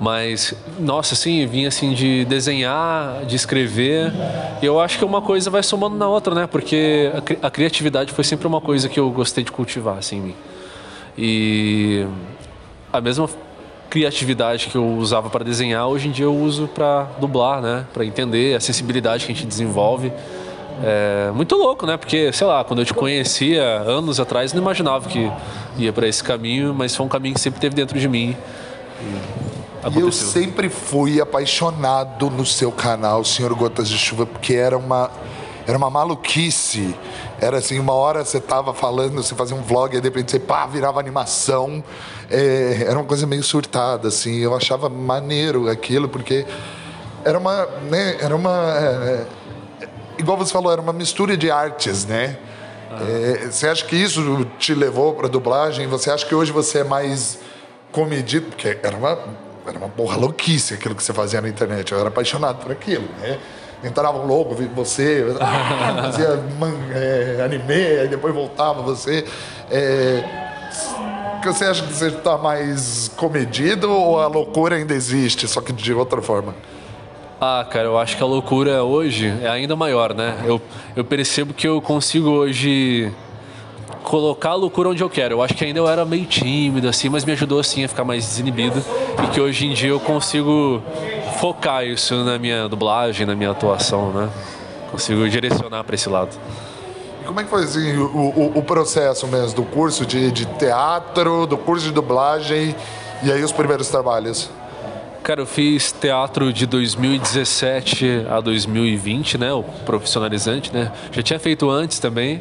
Mas, 0.00 0.54
nossa, 0.78 1.14
assim, 1.14 1.44
vim 1.46 1.66
assim 1.66 1.92
de 1.92 2.24
desenhar, 2.26 3.24
de 3.24 3.34
escrever. 3.34 4.12
E 4.62 4.66
eu 4.66 4.80
acho 4.80 4.96
que 4.98 5.04
uma 5.04 5.20
coisa 5.20 5.50
vai 5.50 5.62
somando 5.62 5.96
na 5.96 6.08
outra, 6.08 6.34
né? 6.34 6.46
Porque 6.46 7.10
a, 7.16 7.20
cri- 7.20 7.38
a 7.42 7.50
criatividade 7.50 8.12
foi 8.12 8.22
sempre 8.22 8.46
uma 8.46 8.60
coisa 8.60 8.88
que 8.88 9.00
eu 9.00 9.10
gostei 9.10 9.42
de 9.42 9.50
cultivar, 9.50 9.98
assim, 9.98 10.16
em 10.18 10.20
mim. 10.20 10.34
E 11.16 12.06
a 12.92 13.00
mesma 13.00 13.28
criatividade 13.90 14.68
que 14.68 14.76
eu 14.76 14.86
usava 14.86 15.28
para 15.30 15.44
desenhar, 15.44 15.88
hoje 15.88 16.08
em 16.08 16.12
dia 16.12 16.26
eu 16.26 16.36
uso 16.36 16.68
para 16.68 17.08
dublar, 17.20 17.60
né? 17.60 17.84
Para 17.92 18.04
entender 18.04 18.54
a 18.54 18.60
sensibilidade 18.60 19.26
que 19.26 19.32
a 19.32 19.34
gente 19.34 19.46
desenvolve. 19.46 20.12
É 20.84 21.32
muito 21.34 21.56
louco, 21.56 21.86
né? 21.86 21.96
Porque, 21.96 22.32
sei 22.32 22.46
lá, 22.46 22.62
quando 22.62 22.78
eu 22.80 22.84
te 22.84 22.94
conhecia 22.94 23.64
anos 23.64 24.20
atrás, 24.20 24.52
não 24.52 24.62
imaginava 24.62 25.08
que 25.08 25.28
ia 25.76 25.92
para 25.92 26.06
esse 26.06 26.22
caminho, 26.22 26.72
mas 26.72 26.94
foi 26.94 27.04
um 27.04 27.08
caminho 27.08 27.34
que 27.34 27.40
sempre 27.40 27.58
teve 27.58 27.74
dentro 27.74 27.98
de 27.98 28.06
mim. 28.08 28.36
E 29.90 29.98
E 29.98 30.00
eu 30.00 30.08
aconteceu. 30.08 30.28
sempre 30.28 30.68
fui 30.68 31.20
apaixonado 31.20 32.30
no 32.30 32.44
seu 32.44 32.70
canal, 32.72 33.24
Senhor 33.24 33.54
Gotas 33.54 33.88
de 33.88 33.98
Chuva, 33.98 34.26
porque 34.26 34.54
era 34.54 34.76
uma, 34.76 35.10
era 35.66 35.76
uma 35.76 35.90
maluquice. 35.90 36.94
Era 37.40 37.58
assim, 37.58 37.78
uma 37.78 37.92
hora 37.92 38.24
você 38.24 38.40
tava 38.40 38.74
falando, 38.74 39.22
você 39.22 39.34
fazia 39.34 39.56
um 39.56 39.62
vlog, 39.62 39.96
e 39.96 40.00
de 40.00 40.08
repente 40.08 40.30
você 40.30 40.38
pá, 40.38 40.66
virava 40.66 40.98
animação. 40.98 41.82
É, 42.30 42.84
era 42.88 42.98
uma 42.98 43.04
coisa 43.04 43.26
meio 43.26 43.42
surtada, 43.42 44.08
assim. 44.08 44.38
Eu 44.38 44.54
achava 44.54 44.88
maneiro 44.88 45.68
aquilo, 45.68 46.08
porque 46.08 46.46
era 47.24 47.38
uma, 47.38 47.66
né, 47.90 48.16
era 48.20 48.34
uma, 48.34 48.50
é, 48.78 49.26
é, 49.82 49.88
igual 50.18 50.36
você 50.36 50.52
falou, 50.52 50.72
era 50.72 50.80
uma 50.80 50.92
mistura 50.92 51.36
de 51.36 51.50
artes, 51.50 52.04
né? 52.06 52.38
É, 53.00 53.48
você 53.50 53.68
acha 53.68 53.84
que 53.84 53.94
isso 53.94 54.44
te 54.58 54.74
levou 54.74 55.12
para 55.14 55.28
dublagem? 55.28 55.86
Você 55.86 56.10
acha 56.10 56.26
que 56.26 56.34
hoje 56.34 56.50
você 56.50 56.78
é 56.78 56.84
mais 56.84 57.38
comedido? 57.92 58.46
Porque 58.46 58.78
era 58.82 58.96
uma, 58.96 59.18
era 59.68 59.78
uma 59.78 59.88
porra 59.88 60.16
louquice 60.16 60.74
aquilo 60.74 60.94
que 60.94 61.02
você 61.02 61.12
fazia 61.12 61.40
na 61.40 61.48
internet. 61.48 61.92
Eu 61.92 61.98
era 61.98 62.08
apaixonado 62.08 62.62
por 62.62 62.72
aquilo, 62.72 63.08
né? 63.20 63.38
Entrava 63.82 64.18
um 64.18 64.54
via 64.54 64.68
você, 64.74 65.24
fazia 66.02 66.36
man, 66.58 66.74
é, 66.92 67.42
anime, 67.44 68.00
aí 68.00 68.08
depois 68.08 68.34
voltava 68.34 68.82
você. 68.82 69.24
É, 69.70 70.24
você 71.44 71.64
acha 71.64 71.86
que 71.86 71.92
você 71.92 72.08
está 72.08 72.36
mais 72.36 73.08
comedido 73.16 73.90
ou 73.90 74.20
a 74.20 74.26
loucura 74.26 74.76
ainda 74.76 74.94
existe, 74.94 75.46
só 75.46 75.60
que 75.60 75.72
de 75.72 75.94
outra 75.94 76.20
forma? 76.20 76.54
Ah, 77.40 77.64
cara, 77.70 77.84
eu 77.84 77.96
acho 77.96 78.16
que 78.16 78.22
a 78.22 78.26
loucura 78.26 78.82
hoje 78.82 79.32
é 79.42 79.48
ainda 79.48 79.76
maior, 79.76 80.12
né? 80.12 80.42
Eu, 80.44 80.60
eu 80.96 81.04
percebo 81.04 81.54
que 81.54 81.68
eu 81.68 81.80
consigo 81.80 82.30
hoje 82.30 83.12
colocar 84.08 84.50
a 84.50 84.54
loucura 84.54 84.88
onde 84.88 85.02
eu 85.02 85.10
quero. 85.10 85.34
Eu 85.34 85.42
acho 85.42 85.54
que 85.54 85.64
ainda 85.64 85.78
eu 85.78 85.88
era 85.88 86.04
meio 86.04 86.24
tímido, 86.24 86.88
assim, 86.88 87.10
mas 87.10 87.24
me 87.24 87.32
ajudou, 87.32 87.60
assim, 87.60 87.84
a 87.84 87.88
ficar 87.88 88.04
mais 88.04 88.24
desinibido. 88.24 88.82
E 89.22 89.26
que 89.28 89.40
hoje 89.40 89.66
em 89.66 89.74
dia 89.74 89.90
eu 89.90 90.00
consigo 90.00 90.82
focar 91.38 91.84
isso 91.84 92.24
na 92.24 92.38
minha 92.38 92.68
dublagem, 92.68 93.26
na 93.26 93.36
minha 93.36 93.50
atuação, 93.50 94.10
né? 94.10 94.30
Consigo 94.90 95.28
direcionar 95.28 95.84
para 95.84 95.94
esse 95.94 96.08
lado. 96.08 96.34
E 97.22 97.26
como 97.26 97.38
é 97.38 97.44
que 97.44 97.50
foi, 97.50 97.62
assim, 97.62 97.96
o, 97.98 98.04
o, 98.04 98.58
o 98.58 98.62
processo 98.62 99.26
mesmo 99.26 99.54
do 99.54 99.62
curso 99.62 100.06
de, 100.06 100.32
de 100.32 100.46
teatro, 100.46 101.46
do 101.46 101.58
curso 101.58 101.84
de 101.84 101.92
dublagem 101.92 102.74
e 103.22 103.30
aí 103.30 103.44
os 103.44 103.52
primeiros 103.52 103.88
trabalhos? 103.88 104.50
Cara, 105.22 105.42
eu 105.42 105.46
fiz 105.46 105.92
teatro 105.92 106.50
de 106.50 106.64
2017 106.64 108.24
a 108.30 108.40
2020, 108.40 109.36
né? 109.36 109.52
O 109.52 109.62
profissionalizante, 109.62 110.72
né? 110.72 110.90
Já 111.12 111.22
tinha 111.22 111.38
feito 111.38 111.68
antes 111.68 111.98
também, 111.98 112.40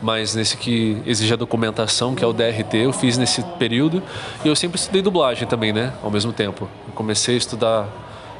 mas 0.00 0.34
nesse 0.34 0.56
que 0.56 1.02
exige 1.04 1.32
a 1.32 1.36
documentação, 1.36 2.14
que 2.14 2.22
é 2.22 2.26
o 2.26 2.32
DRT, 2.32 2.74
eu 2.76 2.92
fiz 2.92 3.18
nesse 3.18 3.42
período. 3.58 4.02
E 4.44 4.48
eu 4.48 4.54
sempre 4.54 4.78
estudei 4.78 5.02
dublagem 5.02 5.46
também, 5.48 5.72
né? 5.72 5.92
Ao 6.02 6.10
mesmo 6.10 6.32
tempo. 6.32 6.68
Eu 6.86 6.92
comecei 6.94 7.34
a 7.34 7.38
estudar. 7.38 7.88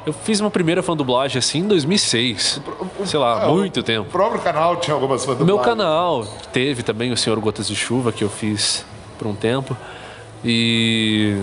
Eu 0.07 0.13
fiz 0.13 0.41
uma 0.41 0.51
primeira 0.51 0.83
fan 0.83 0.97
dublagem 0.97 1.39
assim 1.39 1.59
em 1.59 1.67
2006. 1.67 2.61
Sei 3.05 3.19
lá, 3.19 3.45
Ah, 3.45 3.49
muito 3.49 3.81
o 3.81 3.83
tempo. 3.83 4.09
O 4.09 4.13
próprio 4.13 4.41
canal 4.41 4.77
tinha 4.77 4.95
algumas 4.95 5.27
No 5.27 5.45
meu 5.45 5.59
canal 5.59 6.25
teve 6.53 6.83
também 6.83 7.11
o 7.13 7.17
Senhor 7.17 7.39
Gotas 7.41 7.67
de 7.67 7.75
Chuva, 7.75 8.13
que 8.13 8.23
eu 8.23 8.31
fiz 8.31 8.87
por 9.19 9.27
um 9.27 9.35
tempo. 9.35 9.77
E 10.45 11.37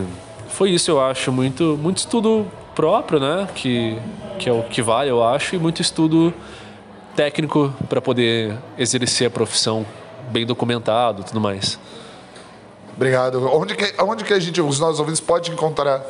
foi 0.47 0.71
isso, 0.71 0.89
eu 0.89 1.03
acho. 1.03 1.31
Muito, 1.31 1.77
muito 1.81 1.97
estudo 1.97 2.47
próprio, 2.73 3.19
né? 3.19 3.47
Que, 3.53 3.97
que 4.39 4.49
é 4.49 4.53
o 4.53 4.63
que 4.63 4.81
vale, 4.81 5.09
eu 5.09 5.21
acho. 5.23 5.55
E 5.55 5.59
muito 5.59 5.81
estudo 5.81 6.33
técnico 7.15 7.73
para 7.89 8.01
poder 8.01 8.57
exercer 8.77 9.27
a 9.27 9.29
profissão 9.29 9.85
bem 10.29 10.45
documentado 10.45 11.21
e 11.21 11.25
tudo 11.25 11.39
mais. 11.39 11.79
Obrigado. 12.95 13.45
Onde 13.53 13.75
que, 13.75 13.93
onde 14.01 14.23
que 14.23 14.33
a 14.33 14.39
gente, 14.39 14.61
os 14.61 14.79
nossos 14.79 14.99
ouvintes 14.99 15.19
podem 15.19 15.51
encontrar? 15.51 16.01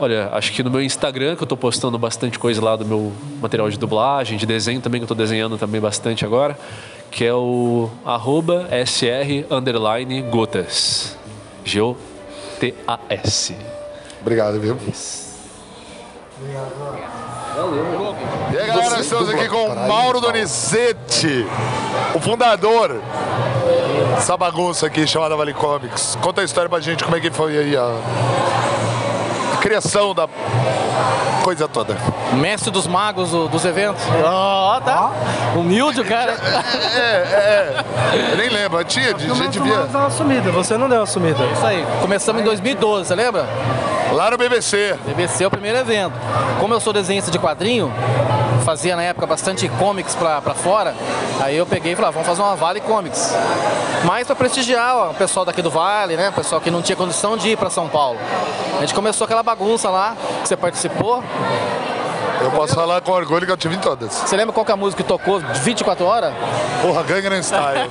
Olha, 0.00 0.28
acho 0.32 0.52
que 0.52 0.62
no 0.62 0.70
meu 0.70 0.80
Instagram, 0.80 1.34
que 1.34 1.42
eu 1.42 1.46
tô 1.46 1.56
postando 1.56 1.98
bastante 1.98 2.38
coisa 2.38 2.62
lá 2.62 2.76
do 2.76 2.84
meu 2.84 3.12
material 3.40 3.68
de 3.68 3.76
dublagem, 3.76 4.38
de 4.38 4.46
desenho 4.46 4.80
também, 4.80 5.00
que 5.00 5.04
eu 5.04 5.08
tô 5.08 5.14
desenhando 5.14 5.58
também 5.58 5.80
bastante 5.80 6.24
agora, 6.24 6.56
que 7.10 7.24
é 7.24 7.34
o 7.34 7.90
arroba 8.04 8.68
sr 8.86 9.44
underline 9.50 10.22
gotas. 10.22 11.16
G-O-T-A-S. 11.64 13.56
Obrigado, 14.20 14.60
viu? 14.60 14.76
E 18.52 18.56
aí, 18.58 18.66
galera, 18.68 18.88
Você 18.90 19.00
estamos 19.00 19.28
aqui 19.30 19.48
com 19.48 19.64
o 19.66 19.88
Mauro. 19.88 20.20
Donizete, 20.20 21.44
o 22.14 22.20
fundador 22.20 23.00
dessa 24.14 24.36
bagunça 24.36 24.86
aqui 24.86 25.06
chamada 25.08 25.34
Vale 25.36 25.52
Comics. 25.54 26.16
Conta 26.22 26.40
a 26.40 26.44
história 26.44 26.68
pra 26.70 26.78
gente, 26.80 27.02
como 27.02 27.16
é 27.16 27.20
que 27.20 27.30
foi 27.30 27.58
aí 27.58 27.76
a, 27.76 27.82
a 29.54 29.56
criação 29.56 30.14
da 30.14 30.28
coisa 31.42 31.66
toda. 31.66 31.96
Mestre 32.34 32.70
dos 32.70 32.86
magos 32.86 33.30
do- 33.32 33.48
dos 33.48 33.64
eventos. 33.64 34.04
Ó, 34.24 34.80
tá. 34.80 35.10
Humilde 35.56 36.00
o 36.00 36.04
cara. 36.04 36.32
É, 36.96 37.00
é, 37.00 37.84
eu 38.32 38.36
nem 38.36 38.48
lembro, 38.50 38.82
tinha, 38.84 39.14
a 39.16 39.18
gente 39.18 39.58
via 39.60 39.76
deu 39.78 40.00
uma 40.00 40.10
sumida, 40.10 40.50
você 40.52 40.76
não 40.78 40.88
deu 40.88 41.00
uma 41.00 41.06
sumida. 41.06 41.44
Isso 41.46 41.66
aí. 41.66 41.84
Começamos 42.00 42.40
em 42.40 42.44
2012, 42.44 43.08
você 43.08 43.14
lembra? 43.16 43.46
Lá 44.12 44.30
no 44.30 44.36
BBC. 44.36 44.96
BBC 45.06 45.44
é 45.44 45.46
o 45.46 45.50
primeiro 45.50 45.78
evento. 45.78 46.14
Como 46.60 46.74
eu 46.74 46.80
sou 46.80 46.92
desenhista 46.92 47.30
de 47.30 47.38
quadrinho, 47.38 47.92
fazia 48.64 48.96
na 48.96 49.02
época 49.02 49.26
bastante 49.26 49.68
comics 49.70 50.14
pra, 50.14 50.40
pra 50.40 50.54
fora, 50.54 50.94
aí 51.40 51.56
eu 51.56 51.66
peguei 51.66 51.92
e 51.92 51.96
falei, 51.96 52.08
ah, 52.08 52.12
vamos 52.12 52.28
fazer 52.28 52.42
uma 52.42 52.56
Vale 52.56 52.80
Comics. 52.80 53.34
Mais 54.04 54.26
pra 54.26 54.36
prestigiar 54.36 54.96
ó, 54.96 55.10
o 55.10 55.14
pessoal 55.14 55.44
daqui 55.44 55.62
do 55.62 55.70
Vale, 55.70 56.16
né? 56.16 56.28
O 56.28 56.32
pessoal 56.32 56.60
que 56.60 56.70
não 56.70 56.82
tinha 56.82 56.96
condição 56.96 57.36
de 57.36 57.50
ir 57.50 57.56
pra 57.56 57.70
São 57.70 57.88
Paulo. 57.88 58.18
A 58.76 58.80
gente 58.80 58.94
começou 58.94 59.24
aquela 59.24 59.42
bagunça 59.42 59.88
lá, 59.88 60.16
que 60.42 60.48
você 60.48 60.56
participou. 60.56 61.22
Eu 62.40 62.50
posso 62.52 62.74
falar 62.74 63.00
com 63.00 63.10
orgulho 63.12 63.44
que 63.46 63.52
eu 63.52 63.56
tive 63.56 63.74
em 63.74 63.78
todas. 63.78 64.12
Você 64.12 64.36
lembra 64.36 64.52
qual 64.52 64.64
que 64.64 64.70
é 64.70 64.74
a 64.74 64.76
música 64.76 65.02
que 65.02 65.08
tocou 65.08 65.40
24 65.40 66.04
horas? 66.04 66.32
Porra, 66.82 67.02
Gangnam 67.02 67.42
Style. 67.42 67.90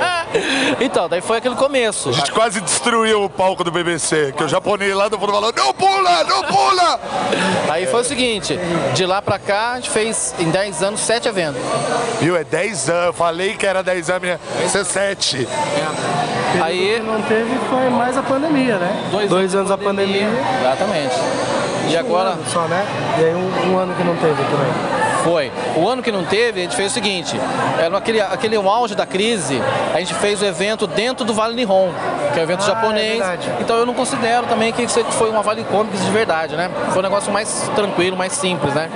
então, 0.80 1.08
daí 1.08 1.20
foi 1.20 1.38
aquele 1.38 1.54
começo. 1.54 2.08
A 2.08 2.12
gente 2.12 2.32
quase 2.32 2.60
destruiu 2.60 3.24
o 3.24 3.30
palco 3.30 3.62
do 3.62 3.70
BBC, 3.70 4.32
que 4.36 4.42
o 4.44 4.48
japonês 4.48 4.94
lá 4.94 5.08
do 5.08 5.18
fundo 5.18 5.32
falou, 5.32 5.52
não 5.54 5.74
pula, 5.74 6.24
não 6.24 6.42
pula! 6.44 7.00
Aí 7.70 7.86
foi 7.86 8.00
o 8.00 8.04
seguinte, 8.04 8.58
de 8.94 9.04
lá 9.06 9.20
pra 9.20 9.38
cá, 9.38 9.72
a 9.72 9.76
gente 9.76 9.90
fez 9.90 10.34
em 10.38 10.50
10 10.50 10.82
anos 10.82 11.00
7 11.00 11.28
eventos. 11.28 11.60
Viu, 12.20 12.36
é 12.36 12.44
10 12.44 12.88
anos, 12.88 13.06
eu 13.06 13.12
falei 13.12 13.54
que 13.56 13.66
era 13.66 13.82
10 13.82 14.08
anos, 14.10 14.22
minha- 14.22 14.40
isso 14.64 14.78
é 14.78 14.84
7. 14.84 15.48
Aí, 16.62 17.00
Não 17.00 17.20
teve, 17.22 17.58
foi 17.70 17.88
mais 17.90 18.16
a 18.16 18.22
pandemia, 18.22 18.76
né? 18.76 19.26
dois, 19.28 19.54
anos 19.54 19.70
a 19.70 19.78
pandemia. 19.78 20.28
Exatamente. 20.60 21.14
E 21.92 21.96
agora 21.98 22.30
Um 22.30 22.44
só, 22.46 22.66
né? 22.68 22.86
E 23.18 23.24
aí 23.24 23.34
um, 23.34 23.70
um 23.70 23.78
ano 23.78 23.94
que 23.94 24.02
não 24.02 24.16
teve 24.16 24.42
também. 24.44 25.11
Foi. 25.22 25.50
O 25.76 25.88
ano 25.88 26.02
que 26.02 26.12
não 26.12 26.24
teve, 26.24 26.60
a 26.60 26.62
gente 26.64 26.76
fez 26.76 26.90
o 26.90 26.94
seguinte: 26.94 27.38
era 27.78 27.96
aquele, 27.96 28.20
aquele 28.20 28.56
auge 28.56 28.94
da 28.94 29.06
crise, 29.06 29.60
a 29.94 29.98
gente 29.98 30.14
fez 30.14 30.40
o 30.42 30.44
evento 30.44 30.86
dentro 30.86 31.24
do 31.24 31.32
Vale 31.34 31.54
Nihon, 31.54 31.90
que 32.32 32.38
é 32.38 32.42
o 32.42 32.44
evento 32.44 32.62
Ah, 32.62 32.66
japonês. 32.66 33.14
é 33.14 33.16
verdade. 33.18 33.50
então 33.60 33.76
eu 33.76 33.86
não 33.86 33.94
considero 33.94 34.46
também 34.46 34.72
que 34.72 34.82
isso 34.82 35.02
foi 35.12 35.30
uma 35.30 35.42
Vale 35.42 35.64
Comics 35.64 36.04
de 36.04 36.10
verdade, 36.10 36.56
né? 36.56 36.70
Foi 36.90 36.98
um 36.98 37.02
negócio 37.02 37.32
mais 37.32 37.70
tranquilo, 37.74 38.16
mais 38.16 38.32
simples, 38.32 38.74
né? 38.74 38.90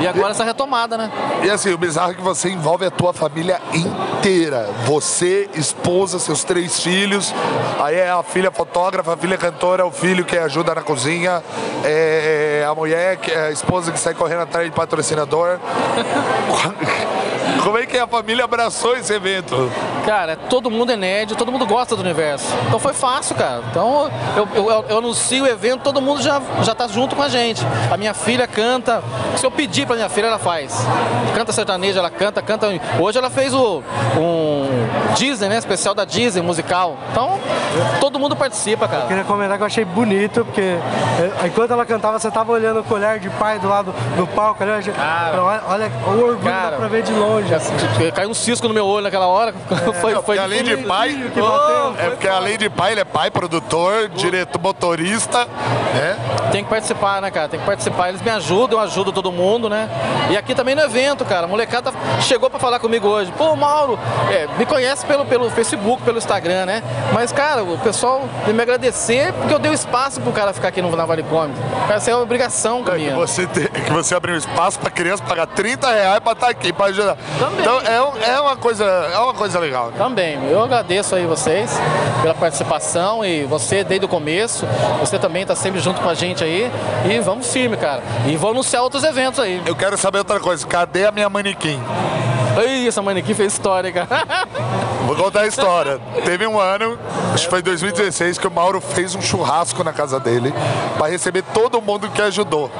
E 0.00 0.06
agora 0.06 0.30
essa 0.30 0.44
retomada, 0.44 0.96
né? 0.96 1.10
E 1.42 1.50
assim, 1.50 1.72
o 1.72 1.78
bizarro 1.78 2.12
é 2.12 2.14
que 2.14 2.22
você 2.22 2.48
envolve 2.48 2.84
a 2.86 2.90
tua 2.90 3.12
família 3.12 3.60
inteira. 3.74 4.68
Você, 4.84 5.48
esposa, 5.54 6.18
seus 6.18 6.44
três 6.44 6.80
filhos. 6.80 7.34
Aí 7.80 7.96
é 7.96 8.10
a 8.10 8.22
filha 8.22 8.50
fotógrafa, 8.50 9.14
a 9.14 9.16
filha 9.16 9.36
cantora, 9.36 9.84
o 9.84 9.90
filho 9.90 10.24
que 10.24 10.36
ajuda 10.38 10.74
na 10.74 10.82
cozinha, 10.82 11.42
é 11.84 12.47
a 12.64 12.74
mulher, 12.74 13.18
é 13.28 13.38
a 13.46 13.50
esposa 13.50 13.92
que 13.92 13.98
sai 13.98 14.14
correndo 14.14 14.42
atrás 14.42 14.66
de 14.66 14.74
patrocinador. 14.74 15.58
Como 17.62 17.76
é 17.78 17.86
que 17.86 17.98
a 17.98 18.06
família 18.06 18.44
abraçou 18.44 18.96
esse 18.96 19.12
evento? 19.12 19.70
Cara, 20.06 20.36
todo 20.36 20.70
mundo 20.70 20.92
é 20.92 20.96
nerd, 20.96 21.34
todo 21.36 21.52
mundo 21.52 21.66
gosta 21.66 21.94
do 21.94 22.02
universo. 22.02 22.46
Então 22.66 22.78
foi 22.78 22.94
fácil, 22.94 23.34
cara. 23.36 23.62
Então 23.70 24.10
eu, 24.36 24.48
eu, 24.54 24.84
eu 24.88 24.98
anuncio 24.98 25.44
o 25.44 25.46
evento, 25.46 25.82
todo 25.82 26.00
mundo 26.00 26.22
já, 26.22 26.40
já 26.62 26.74
tá 26.74 26.86
junto 26.88 27.14
com 27.14 27.22
a 27.22 27.28
gente. 27.28 27.62
A 27.92 27.96
minha 27.96 28.14
filha 28.14 28.46
canta. 28.46 29.02
Se 29.36 29.44
eu 29.44 29.50
pedir 29.50 29.86
pra 29.86 29.96
minha 29.96 30.08
filha, 30.08 30.26
ela 30.26 30.38
faz. 30.38 30.74
Canta 31.34 31.52
sertaneja, 31.52 31.98
ela 31.98 32.10
canta, 32.10 32.40
canta. 32.40 32.68
Hoje 32.98 33.18
ela 33.18 33.28
fez 33.30 33.52
o 33.52 33.82
um 34.16 34.68
Disney, 35.14 35.48
né? 35.48 35.58
Especial 35.58 35.94
da 35.94 36.04
Disney, 36.04 36.42
musical. 36.42 36.96
Então, 37.12 37.38
todo 38.00 38.18
mundo 38.18 38.34
participa, 38.34 38.88
cara. 38.88 39.06
Queria 39.06 39.24
comentar 39.24 39.56
que 39.56 39.62
eu 39.62 39.66
achei 39.66 39.84
bonito, 39.84 40.44
porque 40.44 40.60
eh, 40.60 41.46
enquanto 41.46 41.72
ela 41.72 41.84
cantava, 41.84 42.18
você 42.18 42.30
tava 42.30 42.52
olhando 42.52 42.82
com 42.82 42.94
o 42.94 42.96
olhar 42.96 43.18
de 43.18 43.28
pai 43.30 43.58
do 43.58 43.68
lado 43.68 43.94
do 44.16 44.26
palco 44.28 44.62
ali. 44.62 44.72
eu 44.72 44.78
achei- 44.78 44.92
Cara. 44.92 45.42
olha, 45.42 45.62
olha 45.68 45.92
o 46.06 46.10
orgulho 46.10 46.38
Cara. 46.50 46.70
dá 46.70 46.76
pra 46.76 46.88
ver 46.88 47.02
de 47.02 47.12
longe. 47.12 47.37
Assim. 47.54 47.72
Caiu 48.14 48.30
um 48.30 48.34
cisco 48.34 48.66
no 48.68 48.74
meu 48.74 48.86
olho 48.86 49.04
naquela 49.04 49.26
hora. 49.26 49.52
foi, 50.00 50.14
Não, 50.14 50.22
foi 50.22 50.38
além 50.38 50.62
de 50.62 50.76
pai, 50.78 51.08
que 51.32 51.40
bateu. 51.40 51.94
é 51.98 52.10
porque 52.10 52.28
além 52.28 52.56
de 52.58 52.68
pai, 52.70 52.92
ele 52.92 53.00
é 53.00 53.04
pai, 53.04 53.30
produtor, 53.30 54.08
diretor, 54.08 54.60
motorista, 54.60 55.46
né? 55.94 56.16
Tem 56.52 56.64
que 56.64 56.70
participar, 56.70 57.20
né, 57.20 57.30
cara? 57.30 57.48
Tem 57.48 57.60
que 57.60 57.66
participar. 57.66 58.08
Eles 58.08 58.22
me 58.22 58.30
ajudam, 58.30 58.78
eu 58.78 58.84
ajudo 58.84 59.12
todo 59.12 59.30
mundo, 59.30 59.68
né? 59.68 59.88
E 60.30 60.36
aqui 60.36 60.54
também 60.54 60.74
no 60.74 60.82
evento, 60.82 61.24
cara. 61.24 61.44
A 61.44 61.48
molecada 61.48 61.92
chegou 62.22 62.48
pra 62.48 62.58
falar 62.58 62.78
comigo 62.78 63.06
hoje. 63.08 63.32
Pô, 63.36 63.54
Mauro, 63.54 63.98
é, 64.30 64.46
me 64.58 64.64
conhece 64.64 65.04
pelo, 65.06 65.24
pelo 65.24 65.50
Facebook, 65.50 66.02
pelo 66.02 66.18
Instagram, 66.18 66.66
né? 66.66 66.82
Mas, 67.12 67.32
cara, 67.32 67.62
o 67.62 67.78
pessoal 67.78 68.22
veio 68.44 68.56
me 68.56 68.62
agradecer 68.62 69.32
porque 69.34 69.52
eu 69.54 69.58
dei 69.58 69.70
o 69.70 69.74
espaço 69.74 70.20
pro 70.20 70.32
cara 70.32 70.52
ficar 70.52 70.68
aqui 70.68 70.80
no, 70.80 70.94
na 70.96 71.04
Vale. 71.04 71.24
Cara, 71.86 71.94
Essa 71.96 72.10
é 72.10 72.14
uma 72.14 72.22
obrigação 72.22 72.82
É 72.86 72.98
que 72.98 73.10
você, 73.10 73.46
te- 73.46 73.68
que 73.68 73.90
você 73.92 74.14
abriu 74.14 74.36
espaço 74.36 74.78
pra 74.78 74.90
criança 74.90 75.22
pagar 75.24 75.46
30 75.46 75.90
reais 75.90 76.20
pra 76.20 76.32
estar 76.32 76.48
aqui, 76.48 76.72
pra 76.72 76.86
ajudar. 76.86 77.16
Também. 77.38 77.60
Então, 77.60 77.80
é, 77.80 78.34
é 78.34 78.40
uma 78.40 78.56
coisa, 78.56 78.84
é 78.84 79.18
uma 79.18 79.34
coisa 79.34 79.58
legal. 79.58 79.88
Né? 79.88 79.94
Também, 79.98 80.38
eu 80.50 80.62
agradeço 80.62 81.14
aí 81.14 81.26
vocês 81.26 81.78
pela 82.22 82.34
participação 82.34 83.24
e 83.24 83.44
você 83.44 83.84
desde 83.84 84.06
o 84.06 84.08
começo, 84.08 84.66
você 85.00 85.18
também 85.18 85.46
tá 85.46 85.54
sempre 85.54 85.80
junto 85.80 86.00
com 86.00 86.08
a 86.08 86.14
gente 86.14 86.42
aí 86.42 86.70
e 87.08 87.20
vamos 87.20 87.52
firme, 87.52 87.76
cara. 87.76 88.02
E 88.26 88.36
vou 88.36 88.50
anunciar 88.50 88.82
outros 88.82 89.04
eventos 89.04 89.40
aí. 89.40 89.62
Eu 89.64 89.76
quero 89.76 89.96
saber 89.96 90.18
outra 90.18 90.40
coisa. 90.40 90.66
Cadê 90.66 91.06
a 91.06 91.12
minha 91.12 91.28
manequim? 91.28 91.80
Ih, 92.66 92.88
essa 92.88 93.02
manequim 93.02 93.34
fez 93.34 93.52
história, 93.52 93.92
cara. 93.92 94.08
Vou 95.06 95.16
contar 95.16 95.40
a 95.40 95.46
história. 95.46 95.98
Teve 96.24 96.46
um 96.46 96.60
ano, 96.60 96.98
acho 97.32 97.44
que 97.44 97.50
foi 97.50 97.60
em 97.60 97.62
2016, 97.62 98.36
que 98.36 98.46
o 98.46 98.50
Mauro 98.50 98.80
fez 98.80 99.14
um 99.14 99.22
churrasco 99.22 99.82
na 99.82 99.92
casa 99.92 100.20
dele 100.20 100.52
para 100.98 101.08
receber 101.08 101.42
todo 101.54 101.80
mundo 101.80 102.10
que 102.10 102.20
ajudou. 102.20 102.70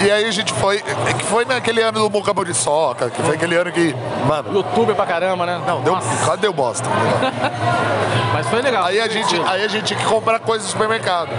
E 0.00 0.10
aí 0.10 0.24
a 0.26 0.30
gente 0.30 0.52
foi, 0.52 0.80
que 0.80 1.24
foi 1.24 1.44
naquele 1.44 1.82
ano 1.82 1.98
do 2.00 2.10
Muca 2.10 2.32
Muriçoca, 2.32 3.10
que 3.10 3.22
foi 3.22 3.34
aquele 3.34 3.56
ano 3.56 3.72
que, 3.72 3.94
mano, 4.28 4.52
Youtuber 4.52 4.94
pra 4.94 5.06
caramba, 5.06 5.46
né? 5.46 5.60
não, 5.66 5.80
deu, 5.82 5.96
quase 6.24 6.40
deu 6.40 6.52
bosta. 6.52 6.88
Mas 8.32 8.46
foi 8.48 8.60
legal. 8.62 8.84
Aí 8.84 9.00
a 9.00 9.08
gente, 9.08 9.40
aí 9.46 9.64
a 9.64 9.68
gente 9.68 9.84
tinha 9.86 9.98
que 9.98 10.06
comprar 10.06 10.38
coisas 10.40 10.66
no 10.66 10.72
supermercado. 10.72 11.30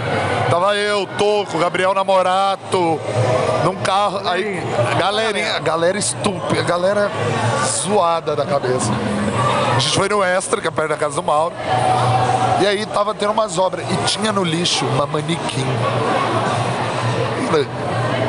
Tava 0.50 0.74
eu, 0.76 1.06
Toco, 1.18 1.58
Gabriel 1.58 1.94
Namorato, 1.94 3.00
num 3.64 3.76
carro. 3.76 4.26
Aí, 4.28 4.62
galerinha, 4.98 5.58
galera 5.58 5.98
estúpida, 5.98 6.62
galera 6.62 7.10
zoada 7.66 8.34
da 8.34 8.44
cabeça. 8.44 8.90
A 9.76 9.78
gente 9.78 9.96
foi 9.96 10.08
no 10.08 10.22
Extra, 10.22 10.60
que 10.60 10.68
é 10.68 10.70
perto 10.70 10.88
da 10.90 10.96
casa 10.96 11.16
do 11.16 11.22
Mauro. 11.22 11.54
E 12.60 12.66
aí 12.66 12.86
tava 12.86 13.14
tendo 13.14 13.32
umas 13.32 13.58
obras. 13.58 13.84
E 13.90 13.96
tinha 14.06 14.32
no 14.32 14.42
lixo 14.42 14.84
uma 14.86 15.06
manequim. 15.06 15.66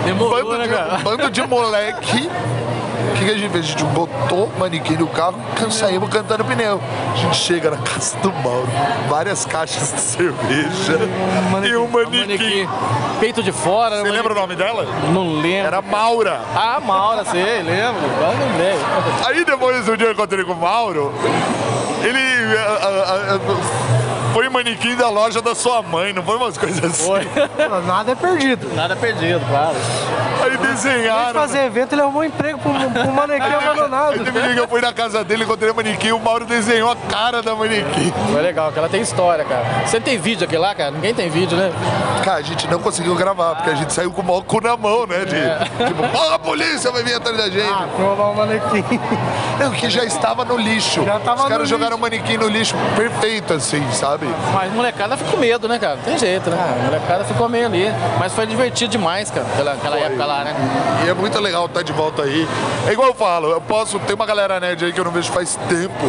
Demorou, 0.06 0.44
Bando 0.44 0.58
né, 0.58 0.68
de, 0.68 1.04
bando 1.04 1.30
de 1.30 1.48
moleque. 1.48 2.30
O 2.98 3.13
que, 3.16 3.25
que 3.25 3.32
a 3.32 3.38
gente 3.38 3.51
fez? 3.51 3.66
A 3.66 3.68
gente 3.68 3.84
botou 3.86 4.46
o 4.46 4.60
manequim 4.60 4.96
no 4.96 5.08
carro 5.08 5.39
e 5.68 5.72
saímos 5.72 6.10
cantando 6.10 6.44
pneu. 6.44 6.82
A 7.13 7.16
gente 7.16 7.36
chega 7.36 7.72
na 7.72 7.77
casa 7.77 8.18
do 8.18 8.32
Mauro, 8.34 8.68
várias 9.08 9.46
caixas 9.46 9.94
de 9.94 10.01
cerveja 10.01 11.00
e 11.68 11.75
um 11.75 11.88
manequim. 11.88 12.20
Manequim. 12.20 12.70
Peito 13.20 13.44
de 13.44 13.51
fora. 13.51 14.01
Você 14.01 14.12
lembra 14.12 14.34
o 14.34 14.36
nome 14.36 14.56
dela? 14.56 14.86
Não 15.13 15.39
lembro. 15.42 15.68
Era 15.68 15.82
Maura. 15.82 16.42
Ah, 16.56 16.80
Maura, 16.80 17.24
sei, 17.25 17.62
lembro. 17.63 18.01
Agora. 18.18 19.27
Aí 19.27 19.46
depois, 19.46 19.88
um 19.88 19.96
dia 19.96 20.08
eu 20.08 20.13
encontrei 20.13 20.44
com 20.44 20.54
o 20.54 20.56
Mauro, 20.56 21.13
ele 22.04 22.20
ah, 22.58 22.80
ah, 22.82 23.36
ah, 23.36 23.97
foi 24.38 24.48
o 24.48 24.51
manequim 24.51 24.96
da 24.96 25.10
loja 25.10 25.41
da 25.41 25.56
sua 25.56 25.82
mãe, 25.82 26.13
não 26.13 26.22
foi 26.22 26.36
umas 26.36 26.56
coisas 26.56 26.84
assim? 26.84 27.08
Foi. 27.08 27.27
Nada 27.88 28.12
é 28.12 28.15
perdido. 28.15 28.70
Nada 28.75 28.96
perdido, 28.96 29.44
claro. 29.50 29.75
Aí 30.44 30.56
desenharam. 30.58 31.34
fazer 31.34 31.65
evento, 31.65 31.94
ele 31.94 32.03
arrumou 32.03 32.22
um 32.22 32.25
emprego 32.25 32.60
pro, 32.60 32.72
pro 32.72 33.12
manequim 33.13 33.48
Aí 33.48 33.56
abandonado. 33.56 34.24
teve 34.24 34.53
que 34.53 34.60
eu 34.60 34.67
fui 34.67 34.79
na 34.79 34.94
casa 34.94 35.24
dele, 35.24 35.44
encontrei 35.44 35.72
o 35.72 35.75
manequim, 35.75 36.12
o 36.12 36.20
Mauro 36.20 36.46
desenhou 36.46 36.91
a 36.91 36.96
cara 37.10 37.41
da 37.41 37.56
manequim. 37.56 38.13
Foi 38.32 38.41
legal, 38.44 38.72
que 38.72 38.77
ela 38.77 38.88
tem 38.88 39.01
história, 39.01 39.44
cara. 39.44 39.65
Você 39.88 40.00
tem 40.00 40.20
vídeo 40.20 40.46
aqui 40.46 40.56
lá, 40.56 40.75
cara? 40.75 40.91
Ninguém 40.91 41.15
tem 41.15 41.32
vídeo, 41.32 41.58
né? 41.58 41.72
Cara, 42.24 42.38
a 42.38 42.44
gente 42.44 42.67
não 42.67 42.77
conseguiu 42.77 43.15
gravar, 43.15 43.56
porque 43.56 43.72
a 43.72 43.75
gente 43.75 43.91
saiu 43.91 44.12
com 44.12 44.22
o 44.22 44.25
maior 44.25 44.44
cu 44.44 44.62
na 44.62 44.77
mão, 44.77 45.08
né? 45.08 45.25
De, 45.25 45.88
Tipo, 45.88 46.08
porra, 46.10 46.36
a 46.36 46.39
polícia 46.39 46.91
vai 46.91 47.01
vir 47.01 47.15
atrás 47.15 47.36
da 47.38 47.50
gente. 47.50 47.67
Ah, 47.67 47.88
roubar 47.98 48.32
o 48.32 48.36
manequim. 48.36 48.84
Não, 49.60 49.72
que 49.72 49.89
já 49.89 50.03
estava 50.03 50.46
no 50.46 50.58
lixo. 50.58 51.03
Já 51.03 51.20
tava 51.20 51.44
Os 51.44 51.50
caras 51.50 51.67
jogaram 51.67 51.98
o 51.98 52.00
manequim 52.00 52.38
no 52.38 52.48
lixo 52.48 52.75
perfeito, 52.96 53.53
assim, 53.53 53.82
sabe? 53.91 54.27
Mas 54.54 54.72
molecada 54.74 55.18
ficou 55.18 55.34
com 55.34 55.38
medo, 55.40 55.68
né, 55.68 55.78
cara? 55.78 55.96
Não 55.96 56.04
tem 56.04 56.18
jeito, 56.18 56.50
né? 56.50 56.58
A 56.58 56.86
molecada 56.86 57.24
ficou 57.24 57.48
meio 57.50 57.66
ali. 57.66 57.92
Mas 58.20 58.34
foi 58.34 58.46
divertido 58.46 58.92
demais, 58.92 59.30
cara, 59.30 59.46
aquela, 59.54 59.74
aquela 59.74 59.98
época 59.98 60.26
lá, 60.26 60.44
né? 60.44 60.56
E 61.06 61.10
é 61.10 61.14
muito 61.14 61.40
legal 61.40 61.66
estar 61.66 61.84
de 61.84 61.92
volta 61.92 62.24
aí. 62.24 62.48
É 62.88 62.92
igual 62.92 63.10
eu 63.10 63.14
falo, 63.14 63.52
eu 63.52 63.62
posso. 63.62 64.00
Tem 64.00 64.16
uma 64.16 64.26
galera 64.26 64.60
nerd 64.60 64.86
aí 64.86 64.94
que 64.94 65.00
eu 65.00 65.06
não 65.06 65.12
vejo 65.12 65.32
faz 65.32 65.56
tempo. 65.68 66.06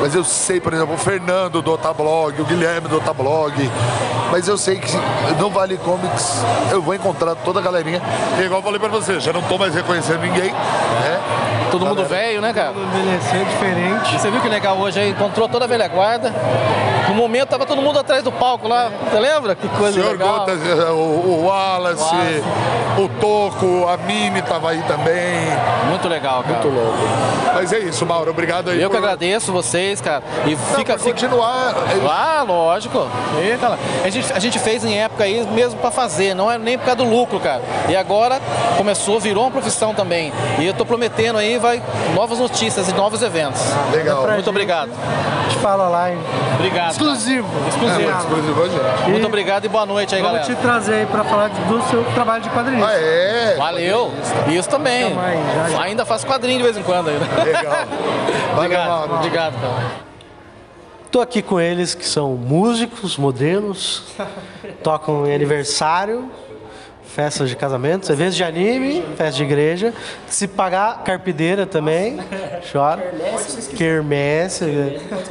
Mas 0.00 0.14
eu 0.14 0.24
sei, 0.24 0.60
por 0.60 0.72
exemplo, 0.72 0.94
o 0.94 0.98
Fernando 0.98 1.60
do 1.60 1.72
Otablog, 1.72 2.40
o 2.40 2.44
Guilherme 2.44 2.88
do 2.88 2.96
Otablog. 2.96 3.52
Mas 4.30 4.46
eu 4.46 4.56
sei 4.56 4.78
que 4.78 4.92
não 5.40 5.50
vale 5.50 5.76
comics, 5.78 6.44
eu 6.70 6.80
vou 6.80 6.94
encontrar 6.94 7.34
toda 7.34 7.58
a 7.58 7.62
galerinha. 7.62 8.00
E 8.38 8.44
igual 8.44 8.60
eu 8.60 8.64
falei 8.64 8.78
pra 8.78 8.88
você, 8.88 9.18
já 9.18 9.32
não 9.32 9.42
tô 9.42 9.58
mais 9.58 9.74
reconhecendo 9.74 10.20
ninguém, 10.20 10.52
né? 10.52 11.20
Todo 11.70 11.86
mundo 11.86 12.04
velho, 12.04 12.40
né, 12.40 12.52
cara? 12.52 12.72
Envelhecer 12.76 13.44
diferente. 13.44 14.14
E 14.14 14.18
você 14.18 14.30
viu 14.30 14.40
que 14.40 14.48
legal 14.48 14.76
hoje 14.78 15.00
aí? 15.00 15.10
Encontrou 15.10 15.48
toda 15.48 15.64
a 15.64 15.68
velha 15.68 15.86
guarda. 15.88 16.32
No 17.08 17.14
momento 17.14 17.54
tava 17.60 17.66
todo 17.66 17.82
mundo 17.82 17.98
atrás 17.98 18.22
do 18.22 18.32
palco 18.32 18.66
lá. 18.66 18.90
Você 19.10 19.18
lembra? 19.18 19.54
Que 19.54 19.66
O 19.66 19.70
coisa 19.70 19.92
senhor 19.92 20.12
legal. 20.12 20.40
Gotas, 20.40 20.58
o, 20.90 20.92
o 20.94 21.44
Wallace, 21.46 22.02
Wallace. 22.02 22.42
o 22.98 23.08
Toco, 23.20 23.86
a 23.88 23.96
Mimi 23.98 24.40
tava 24.42 24.70
aí 24.70 24.82
também. 24.82 25.48
Muito 25.88 26.08
legal, 26.08 26.42
cara. 26.42 26.54
Muito 26.54 26.68
louco. 26.68 26.98
Mas 27.54 27.72
é 27.72 27.78
isso, 27.80 28.06
Mauro. 28.06 28.30
Obrigado 28.30 28.70
aí. 28.70 28.80
Eu 28.80 28.88
que 28.88 28.96
por- 28.96 29.02
agradeço 29.04 29.52
vocês, 29.52 30.00
cara. 30.00 30.22
E 30.46 30.50
Não, 30.50 30.56
fica, 30.76 30.96
fica, 30.98 31.10
continuar. 31.12 31.74
é, 31.90 32.06
Ah, 32.08 32.44
lógico. 32.46 33.06
Eita, 33.42 33.68
lá. 33.68 33.78
a, 34.04 34.08
gente, 34.08 34.32
a 34.32 34.38
gente 34.38 34.58
fez 34.58 34.84
em 34.84 34.98
época 34.98 35.24
aí 35.24 35.44
mesmo 35.52 35.78
pra 35.80 35.90
fazer, 35.90 36.34
não 36.34 36.50
é 36.50 36.56
nem 36.58 36.78
por 36.78 36.84
causa 36.86 36.96
do 36.98 37.04
lucro, 37.10 37.38
cara. 37.40 37.60
E 37.88 37.96
agora 37.96 38.40
começou, 38.76 39.18
virou 39.20 39.44
uma 39.44 39.50
profissão 39.50 39.92
também. 39.94 40.32
E 40.58 40.66
eu 40.66 40.72
tô 40.74 40.86
prometendo 40.86 41.38
aí, 41.38 41.58
vai 41.58 41.82
novas 42.14 42.38
notícias 42.38 42.88
e 42.88 42.92
novos 42.94 43.22
eventos. 43.22 43.60
Legal. 43.92 44.22
Muito 44.22 44.36
gente. 44.36 44.48
obrigado. 44.48 44.90
A 44.90 45.48
gente 45.50 45.58
fala 45.62 45.88
lá, 45.88 46.10
hein? 46.10 46.18
Obrigado. 46.54 46.92
Exclusivo. 46.92 47.39
É, 47.40 48.08
mas 48.08 48.24
exclusivo 48.24 48.62
a 48.62 48.68
gente. 48.68 49.10
Muito 49.10 49.26
obrigado 49.26 49.64
e 49.64 49.68
boa 49.68 49.86
noite 49.86 50.14
aí, 50.14 50.22
Vamos 50.22 50.38
galera. 50.38 50.54
te 50.54 50.60
trazer 50.60 50.94
aí 50.94 51.06
pra 51.06 51.24
falar 51.24 51.48
do 51.48 51.82
seu 51.88 52.04
trabalho 52.14 52.42
de 52.42 52.50
quadrinista. 52.50 52.88
Ah, 52.88 52.94
é? 52.94 53.56
Valeu. 53.56 54.12
Isso 54.48 54.68
também. 54.68 55.14
Também, 55.14 55.38
já, 55.54 55.68
já. 55.70 55.82
Ainda 55.82 56.04
faço 56.04 56.26
quadrinho 56.26 56.58
de 56.58 56.64
vez 56.64 56.76
em 56.76 56.82
quando 56.82 57.08
ainda. 57.08 57.24
Legal. 57.42 57.62
Valeu, 58.54 58.56
Obrigado. 58.56 58.88
Mauro. 58.88 59.14
Obrigado, 59.14 59.60
cara. 59.60 60.10
Tô 61.10 61.20
aqui 61.20 61.42
com 61.42 61.60
eles 61.60 61.92
que 61.94 62.06
são 62.06 62.34
músicos, 62.34 63.16
modelos, 63.16 64.04
tocam 64.82 65.26
em 65.26 65.34
aniversário, 65.34 66.30
festas 67.04 67.48
de 67.48 67.56
casamentos, 67.56 68.08
eventos 68.08 68.36
de 68.36 68.44
anime, 68.44 69.02
festa 69.16 69.32
de 69.36 69.42
igreja. 69.42 69.92
Se 70.28 70.46
pagar 70.46 71.02
carpideira 71.02 71.66
também, 71.66 72.18
chora. 72.72 73.12
Quermesse. 73.76 74.64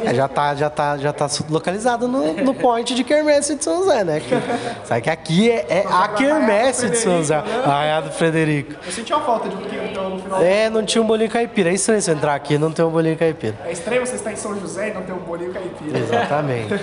É, 0.04 0.14
já 0.14 0.28
tá, 0.28 0.56
já 0.56 0.70
tá, 0.70 0.98
já 0.98 1.14
tá 1.14 1.28
localizado 1.50 2.08
no, 2.08 2.34
no 2.34 2.54
point 2.54 2.94
de 2.94 3.04
Quermesse 3.04 3.56
de 3.56 3.64
São 3.64 3.84
José, 3.84 4.04
né? 4.04 4.20
Que- 4.20 4.86
Sabe 4.86 5.02
que 5.02 5.10
aqui 5.10 5.50
é, 5.52 5.66
é 5.70 5.86
a 5.90 6.10
Quermesse 6.10 6.90
de 6.90 6.98
São 6.98 7.18
José, 7.18 7.36
Arraial 7.36 8.02
do 8.04 8.12
Frederico. 8.12 8.74
Eu 8.86 8.92
senti 8.92 9.14
uma 9.14 9.22
falta 9.24 9.48
de 9.50 9.56
um 9.56 9.62
então 9.90 10.10
no 10.10 10.20
final. 10.22 10.42
É, 10.44 10.70
não 10.70 10.84
tinha 10.84 11.02
um 11.02 11.08
bolinho 11.08 11.30
caipira. 11.30 11.70
É 11.70 11.74
estranho 11.74 12.02
você 12.02 12.12
entrar 12.12 12.36
aqui 12.36 12.56
e 12.56 12.58
não 12.58 12.72
ter 12.72 12.84
um 12.84 12.90
bolinho 12.90 13.16
caipira. 13.18 13.56
É 13.66 13.72
estranho 13.72 14.06
você 14.06 14.16
estar 14.16 14.32
em 14.32 14.36
São 14.36 14.60
José 14.60 14.90
e 14.90 14.94
não 14.94 15.02
ter 15.04 15.14
um 15.14 15.18
bolinho 15.20 15.54
caipira. 15.54 15.98
Exatamente. 16.00 16.74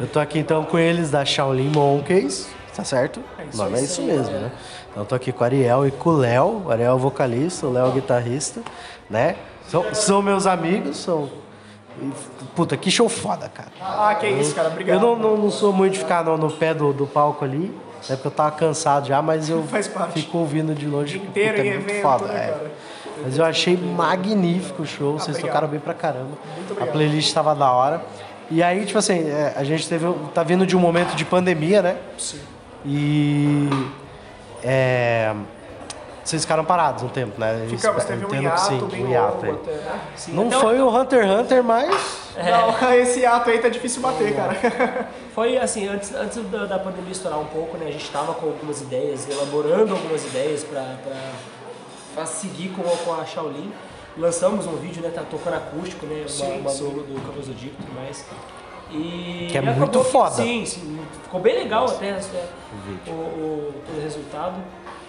Eu 0.00 0.06
tô 0.06 0.20
aqui 0.20 0.38
então 0.38 0.64
com 0.64 0.78
eles 0.78 1.10
da 1.10 1.24
Shaolin 1.24 1.70
Monkeys, 1.74 2.48
tá 2.78 2.84
certo? 2.84 3.20
O 3.52 3.56
nome 3.56 3.76
é 3.76 3.82
isso 3.82 4.00
mesmo, 4.02 4.32
né? 4.32 4.52
Então 4.88 5.02
eu 5.02 5.06
tô 5.06 5.16
aqui 5.16 5.32
com 5.32 5.40
o 5.40 5.44
Ariel 5.44 5.84
e 5.84 5.90
com 5.90 6.10
o 6.10 6.16
Léo. 6.16 6.62
O 6.64 6.70
Ariel 6.70 6.92
é 6.92 6.94
o 6.94 6.98
vocalista, 6.98 7.66
o 7.66 7.72
Léo 7.72 7.86
é 7.86 7.88
o 7.88 7.92
guitarrista, 7.92 8.62
né? 9.10 9.34
São, 9.66 9.92
são 9.92 10.22
meus 10.22 10.46
amigos, 10.46 10.98
são. 10.98 11.28
Puta, 12.54 12.76
que 12.76 12.88
show 12.88 13.08
foda, 13.08 13.48
cara. 13.48 13.70
Ah, 13.80 14.14
que 14.14 14.28
isso, 14.28 14.54
cara. 14.54 14.68
Obrigado. 14.68 14.94
Eu 14.96 15.00
não, 15.00 15.16
não, 15.16 15.36
não 15.36 15.50
sou 15.50 15.72
muito 15.72 15.94
de 15.94 15.98
ficar 15.98 16.22
no, 16.22 16.38
no 16.38 16.52
pé 16.52 16.72
do, 16.72 16.92
do 16.92 17.04
palco 17.04 17.44
ali, 17.44 17.76
né? 18.08 18.14
Porque 18.14 18.28
eu 18.28 18.30
tava 18.30 18.52
cansado 18.52 19.08
já, 19.08 19.20
mas 19.20 19.50
eu 19.50 19.64
fico 20.14 20.38
ouvindo 20.38 20.72
de 20.72 20.86
longe. 20.86 21.18
inteiro 21.18 21.56
puta, 21.56 21.66
em 21.66 21.70
é 21.70 21.74
muito 21.74 21.90
evento, 21.90 22.02
foda, 22.02 22.26
né, 22.26 22.38
é. 22.38 22.70
Mas 23.24 23.36
eu 23.36 23.44
achei 23.44 23.76
magnífico 23.76 24.82
o 24.82 24.86
show, 24.86 25.14
vocês 25.14 25.30
obrigado. 25.30 25.48
tocaram 25.48 25.66
bem 25.66 25.80
pra 25.80 25.94
caramba. 25.94 26.38
A 26.80 26.86
playlist 26.86 27.34
tava 27.34 27.56
da 27.56 27.72
hora. 27.72 28.00
E 28.48 28.62
aí, 28.62 28.86
tipo 28.86 29.00
assim, 29.00 29.28
é, 29.28 29.52
a 29.56 29.64
gente 29.64 29.88
teve, 29.88 30.06
tá 30.32 30.44
vindo 30.44 30.64
de 30.64 30.76
um 30.76 30.80
momento 30.80 31.16
de 31.16 31.24
pandemia, 31.24 31.82
né? 31.82 31.96
Sim. 32.16 32.38
E. 32.88 33.68
É, 34.64 35.34
vocês 36.24 36.42
ficaram 36.42 36.64
parados 36.64 37.02
um 37.02 37.08
tempo, 37.08 37.40
né? 37.40 37.66
Ficamos, 37.70 38.04
teve 38.04 38.24
um 38.26 38.34
hiato 38.42 38.60
sim, 38.60 38.86
bem 38.86 39.04
um 39.06 39.10
hiato 39.10 39.46
aí. 39.46 39.52
até, 39.52 39.70
né? 39.72 40.00
Sim, 40.16 40.32
Não 40.32 40.50
foi 40.50 40.80
o 40.80 40.88
Hunter 40.94 41.22
x 41.22 41.30
Hunter, 41.40 41.62
mas. 41.64 42.18
Não, 42.36 42.92
esse 42.94 43.24
ato 43.24 43.50
aí 43.50 43.58
tá 43.58 43.68
difícil 43.68 44.02
bater, 44.02 44.34
cara. 44.34 45.08
Foi 45.34 45.56
assim, 45.56 45.86
antes, 45.86 46.12
antes 46.14 46.36
da, 46.50 46.66
da 46.66 46.78
pandemia 46.80 47.12
estourar 47.12 47.38
um 47.38 47.44
pouco, 47.46 47.76
né? 47.78 47.86
A 47.88 47.92
gente 47.92 48.04
estava 48.04 48.34
com 48.34 48.46
algumas 48.46 48.80
ideias, 48.80 49.28
elaborando 49.28 49.92
algumas 49.94 50.24
ideias 50.26 50.64
para 50.64 52.26
seguir 52.26 52.70
com, 52.70 52.82
a- 52.82 52.96
com 53.04 53.20
a 53.20 53.24
Shaolin. 53.24 53.72
Lançamos 54.16 54.66
um 54.66 54.74
vídeo, 54.76 55.00
né? 55.00 55.10
Tá 55.14 55.22
tocando 55.22 55.54
acústico, 55.54 56.04
né? 56.06 56.20
Uma, 56.20 56.28
Sim, 56.28 56.60
uma 56.60 56.70
sim. 56.70 56.84
logo 56.84 57.00
do 57.02 57.20
Cabo 57.24 57.40
Zodíaco 57.40 57.76
e 57.78 57.84
tudo 57.84 57.94
mais. 57.94 58.24
E 58.90 59.48
Que 59.50 59.58
é 59.58 59.60
muito 59.60 59.98
que- 60.00 60.10
foda. 60.10 60.30
sim, 60.30 60.64
sim. 60.64 60.98
Ficou 61.24 61.40
bem 61.40 61.54
legal 61.58 61.84
até 61.86 62.18
o, 63.06 63.10
o, 63.10 63.74
o 63.96 64.00
resultado. 64.02 64.56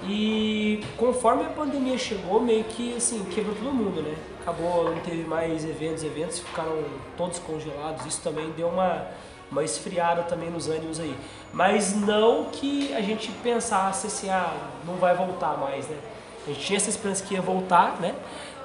E 0.03 0.83
conforme 0.97 1.43
a 1.43 1.49
pandemia 1.49 1.97
chegou, 1.97 2.41
meio 2.41 2.63
que 2.65 2.95
assim, 2.95 3.23
quebrou 3.25 3.55
todo 3.55 3.71
mundo, 3.73 4.01
né? 4.01 4.15
Acabou, 4.41 4.85
não 4.85 4.99
teve 5.01 5.23
mais 5.23 5.63
eventos, 5.65 6.03
eventos 6.03 6.39
ficaram 6.39 6.83
todos 7.17 7.39
congelados. 7.39 8.05
Isso 8.05 8.21
também 8.21 8.49
deu 8.51 8.67
uma, 8.67 9.07
uma 9.51 9.63
esfriada 9.63 10.23
também 10.23 10.49
nos 10.49 10.67
ânimos 10.69 10.99
aí. 10.99 11.15
Mas 11.53 11.93
não 11.95 12.45
que 12.45 12.93
a 12.93 13.01
gente 13.01 13.31
pensasse 13.43 14.07
assim, 14.07 14.29
ah, 14.29 14.53
não 14.85 14.95
vai 14.95 15.15
voltar 15.15 15.57
mais, 15.57 15.87
né? 15.87 15.97
A 16.45 16.49
gente 16.51 16.61
tinha 16.65 16.77
essa 16.77 16.89
esperança 16.89 17.23
que 17.25 17.33
ia 17.33 17.41
voltar, 17.41 17.97
né? 17.99 18.15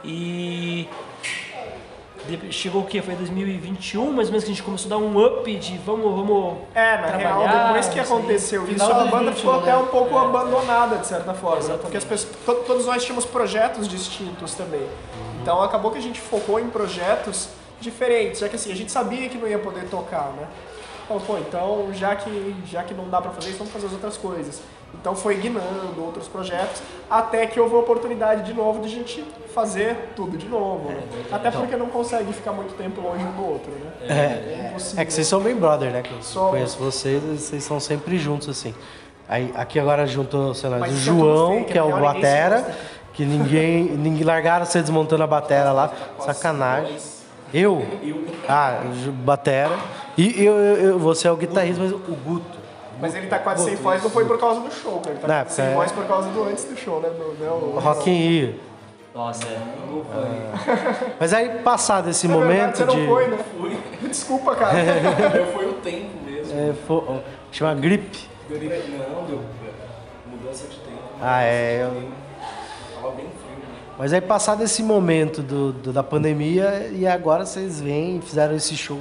E 0.04 0.88
chegou 2.50 2.82
o 2.82 2.84
quê? 2.86 3.02
Foi 3.02 3.14
2021, 3.14 4.12
mais 4.12 4.28
ou 4.28 4.32
menos 4.32 4.44
que 4.44 4.50
a 4.50 4.54
gente 4.54 4.62
começou 4.62 4.86
a 4.86 4.90
dar 4.90 5.04
um 5.04 5.24
up 5.24 5.54
de 5.56 5.78
vamos, 5.78 6.04
vamos 6.04 6.58
É, 6.74 6.96
na 6.98 7.06
real, 7.16 7.48
depois 7.66 7.88
que 7.88 8.00
assim. 8.00 8.12
aconteceu 8.12 8.66
isso, 8.70 8.84
a 8.84 9.04
banda 9.04 9.30
2021, 9.30 9.34
ficou 9.36 9.54
até 9.60 9.70
né? 9.72 9.76
um 9.76 9.86
pouco 9.86 10.14
É. 10.18 10.24
abandonada, 10.24 10.96
de 10.96 11.06
certa 11.06 11.34
forma, 11.34 11.78
porque 11.78 11.96
as 11.96 12.04
pessoas, 12.04 12.34
to- 12.44 12.64
todos 12.66 12.86
nós 12.86 13.02
tínhamos 13.04 13.24
projetos 13.24 13.86
distintos 13.88 14.54
também. 14.54 14.86
Então 15.42 15.62
acabou 15.62 15.90
que 15.90 15.98
a 15.98 16.02
gente 16.02 16.20
focou 16.20 16.58
em 16.58 16.68
projetos 16.70 17.48
diferentes, 17.80 18.40
já 18.40 18.48
que 18.48 18.56
assim, 18.56 18.72
a 18.72 18.76
gente 18.76 18.90
sabia 18.90 19.28
que 19.28 19.36
não 19.36 19.46
ia 19.46 19.58
poder 19.58 19.84
tocar, 19.88 20.32
né? 20.36 20.46
Então, 21.04 21.20
pô, 21.20 21.36
então 21.36 21.88
já 21.92 22.16
que, 22.16 22.54
já 22.66 22.82
que 22.82 22.94
não 22.94 23.10
dá 23.10 23.20
pra 23.20 23.30
fazer 23.30 23.50
isso, 23.50 23.58
vamos 23.58 23.72
fazer 23.72 23.86
as 23.86 23.92
outras 23.92 24.16
coisas. 24.16 24.62
Então 25.00 25.14
foi 25.14 25.34
guinando 25.36 26.02
outros 26.02 26.26
projetos, 26.28 26.82
até 27.10 27.46
que 27.46 27.60
houve 27.60 27.74
a 27.74 27.78
oportunidade 27.78 28.42
de 28.44 28.54
novo 28.54 28.80
de 28.80 28.86
a 28.86 28.90
gente 28.90 29.24
fazer 29.54 30.10
tudo 30.16 30.36
de 30.38 30.46
novo. 30.48 30.88
né? 30.88 30.96
Até 31.30 31.48
Então- 31.48 31.60
porque 31.60 31.76
não 31.76 31.86
consegue 31.86 32.32
ficar 32.32 32.52
muito 32.52 32.74
tempo 32.76 33.00
longe 33.00 33.22
um 33.24 33.32
do 33.32 33.44
outro, 33.46 33.70
né? 33.72 33.92
É, 34.08 34.68
impossível. 34.70 35.02
é 35.02 35.04
que 35.04 35.12
vocês 35.12 35.26
são 35.26 35.40
bem 35.40 35.54
brother, 35.54 35.90
né? 35.92 36.02
Que 36.02 36.12
eu 36.12 36.22
Somos. 36.22 36.50
conheço 36.50 36.78
vocês, 36.78 37.22
e 37.22 37.36
vocês 37.36 37.62
são 37.64 37.78
sempre 37.78 38.16
juntos, 38.18 38.48
assim. 38.48 38.74
Aí, 39.28 39.52
aqui 39.54 39.78
agora 39.78 40.06
juntou, 40.06 40.54
sei 40.54 40.68
lá, 40.70 40.78
Mas 40.78 40.92
o 40.92 40.96
é 40.96 40.98
João, 41.00 41.64
que 41.64 41.78
é 41.78 41.82
o 41.82 41.86
ninguém 41.86 42.00
se 42.00 42.14
Batera, 42.14 42.74
que 43.12 43.24
ninguém, 43.24 43.84
ninguém 43.96 44.24
largaram 44.24 44.64
você 44.66 44.80
desmontando 44.80 45.22
a 45.22 45.26
batera 45.26 45.70
lá. 45.72 45.90
Sacanagem. 46.18 46.96
Eu? 47.52 47.84
Ah, 48.48 48.80
Batera. 49.24 49.76
E 50.18 50.44
eu, 50.44 50.54
eu- 50.54 50.76
eu- 50.76 50.98
você 50.98 51.28
é 51.28 51.30
o 51.32 51.36
guitarrista, 51.36 51.82
mas 51.82 51.92
o 51.92 51.98
Guto. 51.98 52.58
Mas 53.00 53.14
ele 53.14 53.26
tá 53.26 53.38
quase 53.38 53.64
sem 53.64 53.76
voz, 53.76 54.02
não 54.02 54.10
foi 54.10 54.24
por 54.24 54.38
causa 54.38 54.60
do 54.60 54.70
show, 54.72 54.98
cara. 55.00 55.10
Ele 55.12 55.18
tá 55.20 55.28
Não, 55.28 55.34
quase 55.44 55.54
sem 55.54 55.64
é- 55.64 55.74
voz 55.74 55.92
por 55.92 56.04
causa 56.06 56.28
do 56.30 56.44
antes 56.44 56.64
do 56.64 56.76
show, 56.76 57.00
né? 57.00 57.08
Do, 57.10 57.32
né 57.42 57.48
o, 57.50 57.78
Rock 57.80 58.10
in 58.10 58.14
Rio. 58.28 58.54
Nossa, 59.14 59.46
é. 59.46 59.58
Mas 61.20 61.32
aí, 61.32 61.48
passado 61.62 62.10
esse 62.10 62.26
É 62.26 62.28
verdade, 62.30 62.48
momento 62.52 62.76
você 62.78 62.84
não 62.84 62.96
de... 62.96 63.06
foi, 63.06 63.26
né? 63.28 63.38
Desculpa, 64.08 64.56
cara. 64.56 64.78
Eu 65.36 65.46
fui 65.52 65.66
o 65.66 65.74
tempo 65.74 66.10
mesmo. 66.26 66.52
É, 66.58 66.72
fo- 66.86 67.20
chama 67.52 67.74
gripe. 67.74 68.28
Não, 68.50 69.24
deu 69.24 69.40
mudança 70.30 70.66
de 70.66 70.76
tempo. 70.78 70.98
Ah, 71.20 71.42
é. 71.42 71.82
eu- 71.82 72.08
Tava 72.94 73.10
bem 73.14 73.26
frio. 73.26 73.56
né? 73.58 73.64
Mas 73.98 74.12
aí, 74.12 74.20
passado 74.20 74.62
esse 74.62 74.82
momento 74.82 75.42
do, 75.42 75.72
do- 75.72 75.92
da 75.92 76.02
pandemia, 76.02 76.90
e 76.92 77.06
agora 77.06 77.46
vocês 77.46 77.80
vêm 77.80 78.18
e 78.18 78.20
fizeram 78.20 78.54
esse 78.56 78.76
show 78.76 78.98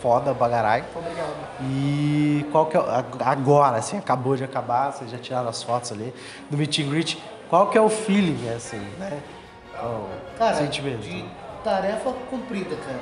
foda 0.00 0.34
caralho. 0.34 0.84
Obrigado. 0.94 1.34
E 1.62 2.46
qual 2.50 2.66
que 2.66 2.76
é. 2.76 2.80
o- 2.80 2.84
Agora, 3.24 3.76
assim, 3.78 3.98
acabou 3.98 4.36
de 4.36 4.44
acabar, 4.44 4.92
vocês 4.92 5.10
já 5.10 5.18
tiraram 5.18 5.48
as 5.48 5.62
fotos 5.62 5.92
ali 5.92 6.12
do 6.50 6.56
meet 6.56 6.78
and 6.80 6.88
greet. 6.88 7.22
Qual 7.48 7.68
que 7.68 7.76
é 7.76 7.80
o 7.80 7.88
feeling, 7.88 8.48
assim, 8.54 8.78
né? 8.98 9.20
O 9.82 10.08
Cara, 10.38 10.54
sentimento. 10.56 11.00
de 11.00 11.24
tarefa 11.64 12.12
cumprida, 12.30 12.76
cara. 12.76 13.00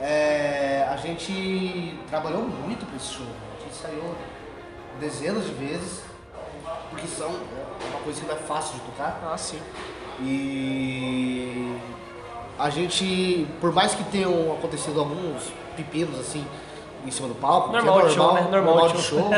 É, 0.00 0.86
a 0.90 0.96
gente 0.96 1.98
trabalhou 2.08 2.42
muito 2.42 2.84
pra 2.86 2.96
esse 2.96 3.14
show. 3.14 3.26
A 3.58 3.62
gente 3.62 3.74
saiu 3.74 4.14
dezenas 5.00 5.44
de 5.46 5.52
vezes, 5.54 6.02
porque 6.90 7.06
são 7.06 7.28
é 7.28 7.88
uma 7.90 8.00
coisa 8.04 8.20
que 8.20 8.26
não 8.26 8.34
é 8.34 8.38
fácil 8.38 8.74
de 8.74 8.80
tocar. 8.86 9.20
Ah, 9.32 9.36
sim. 9.36 9.60
E 10.20 11.76
a 12.58 12.70
gente, 12.70 13.46
por 13.60 13.72
mais 13.72 13.94
que 13.94 14.04
tenham 14.04 14.52
acontecido 14.52 14.98
alguns 15.00 15.52
pepinos 15.72 16.18
assim 16.20 16.44
em 17.06 17.10
cima 17.10 17.28
do 17.28 17.34
palco, 17.34 17.68
que 17.70 17.76
Normal 17.76 18.00
é 18.00 18.06
de 18.08 18.14
show, 18.14 18.34
né? 18.34 18.48
Normal 18.50 18.88
de 18.88 18.96
de 18.96 19.02
show. 19.02 19.18
show, 19.18 19.30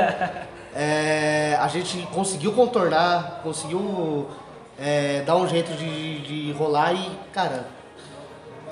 é, 0.74 1.56
a 1.60 1.68
gente 1.68 2.06
conseguiu 2.12 2.52
contornar, 2.52 3.40
conseguiu 3.42 4.26
é, 4.78 5.22
dar 5.22 5.36
um 5.36 5.46
jeito 5.48 5.72
de, 5.72 6.20
de 6.20 6.52
rolar 6.52 6.92
e, 6.92 7.10
cara. 7.32 7.66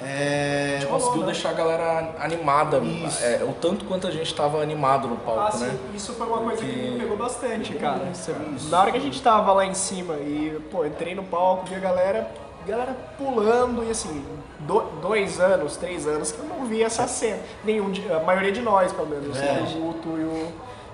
É, 0.05 0.75
A 0.79 0.81
gente 0.81 0.91
conseguiu 0.91 1.23
deixar 1.23 1.51
a 1.51 1.53
galera 1.53 2.17
animada. 2.19 2.79
É, 3.23 3.45
o 3.45 3.53
tanto 3.53 3.85
quanto 3.85 4.09
a 4.09 4.11
gente 4.11 4.35
tava 4.35 4.61
animado 4.61 5.07
no 5.07 5.17
palco, 5.17 5.41
Ah, 5.41 5.53
sim, 5.53 5.65
né? 5.67 5.79
isso 5.95 6.13
foi 6.15 6.27
uma 6.27 6.39
coisa 6.39 6.61
que 6.61 6.67
me 6.91 6.99
pegou 6.99 7.17
bastante, 7.17 7.75
cara. 7.75 8.01
Você- 8.13 8.35
Na 8.69 8.81
hora 8.81 8.91
que 8.91 8.97
a 8.97 9.01
gente 9.01 9.23
tava 9.23 9.53
lá 9.53 9.65
em 9.65 9.75
cima 9.75 10.15
e, 10.15 10.61
pô, 10.73 10.85
entrei 10.85 11.15
no 11.15 11.23
palco, 11.23 11.67
vi 11.67 11.77
a 11.77 11.79
galera, 11.79 12.29
galera 12.67 12.97
pulando 13.19 13.85
e 13.85 13.91
assim, 13.91 14.25
do- 14.61 14.83
dois 15.01 15.41
anos, 15.41 15.77
três 15.77 16.07
anos 16.07 16.33
que 16.33 16.39
eu 16.39 16.45
não 16.47 16.65
vi 16.67 16.83
essa 16.83 17.07
cena. 17.07 17.41
Nenhum, 17.65 17.91
de- 17.91 18.11
a 18.13 18.21
maioria 18.21 18.53
de 18.53 18.61
nós, 18.61 18.93
pelo 18.93 19.09
menos. 19.09 19.37
É. 19.41 19.63
O 19.77 19.81
Guto 19.81 20.09
e 20.19 20.25
o, 20.25 20.53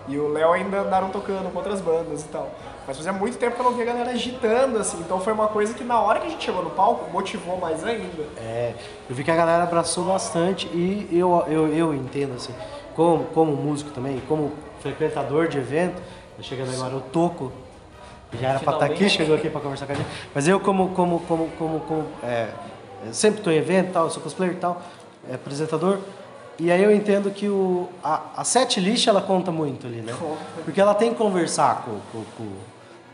e 0.08 0.18
o 0.18 0.28
Léo 0.32 0.52
ainda 0.52 0.80
andaram 0.80 1.10
tocando 1.10 1.50
com 1.52 1.58
outras 1.58 1.80
bandas 1.80 2.22
e 2.22 2.28
tal. 2.28 2.50
Mas 2.86 2.96
fazia 2.96 3.12
muito 3.12 3.36
tempo 3.36 3.54
que 3.54 3.60
eu 3.60 3.64
não 3.64 3.72
via 3.72 3.82
a 3.84 3.86
galera 3.86 4.10
agitando, 4.12 4.78
assim. 4.78 4.98
Então 5.00 5.20
foi 5.20 5.32
uma 5.34 5.48
coisa 5.48 5.74
que 5.74 5.84
na 5.84 6.00
hora 6.00 6.20
que 6.20 6.26
a 6.26 6.30
gente 6.30 6.42
chegou 6.44 6.62
no 6.62 6.70
palco, 6.70 7.10
motivou 7.10 7.58
mais 7.58 7.84
ainda. 7.84 8.24
É, 8.38 8.72
eu 9.10 9.14
vi 9.14 9.22
que 9.22 9.30
a 9.30 9.36
galera 9.36 9.64
abraçou 9.64 10.04
bastante 10.04 10.66
e 10.68 11.06
eu, 11.12 11.44
eu, 11.48 11.68
eu 11.74 11.94
entendo 11.94 12.34
assim, 12.36 12.54
como, 12.96 13.24
como 13.26 13.52
músico 13.54 13.90
também, 13.90 14.22
como 14.26 14.52
frequentador 14.80 15.48
de 15.48 15.58
evento, 15.58 16.00
chegando 16.40 16.72
agora, 16.72 16.94
eu 16.94 17.00
toco, 17.12 17.52
já 18.40 18.48
era 18.50 18.58
pra 18.58 18.72
estar 18.74 18.84
aqui, 18.86 18.94
Finalmente. 18.96 19.16
chegou 19.16 19.36
aqui 19.36 19.48
pra 19.50 19.60
conversar 19.60 19.86
com 19.86 19.92
a 19.92 19.94
gente, 19.94 20.08
mas 20.34 20.46
eu 20.48 20.60
como, 20.60 20.88
como, 20.90 21.20
como, 21.20 21.48
como, 21.58 21.80
como 21.80 22.06
é, 22.22 22.48
sempre 23.12 23.38
estou 23.40 23.52
em 23.52 23.56
evento 23.56 23.92
tal, 23.92 24.04
eu 24.04 24.10
sou 24.10 24.22
cosplayer 24.22 24.54
e 24.54 24.58
tal, 24.58 24.82
é, 25.30 25.34
apresentador, 25.34 25.98
e 26.58 26.70
aí 26.72 26.82
eu 26.82 26.94
entendo 26.94 27.30
que 27.30 27.48
o, 27.48 27.88
a, 28.02 28.20
a 28.36 28.44
set 28.44 28.80
list 28.80 29.06
ela 29.06 29.22
conta 29.22 29.50
muito 29.52 29.86
ali, 29.86 30.00
né? 30.00 30.12
Porque 30.64 30.80
ela 30.80 30.94
tem 30.94 31.10
que 31.10 31.16
conversar 31.16 31.82
com, 31.84 31.92
com, 32.12 32.24
com, 32.36 32.48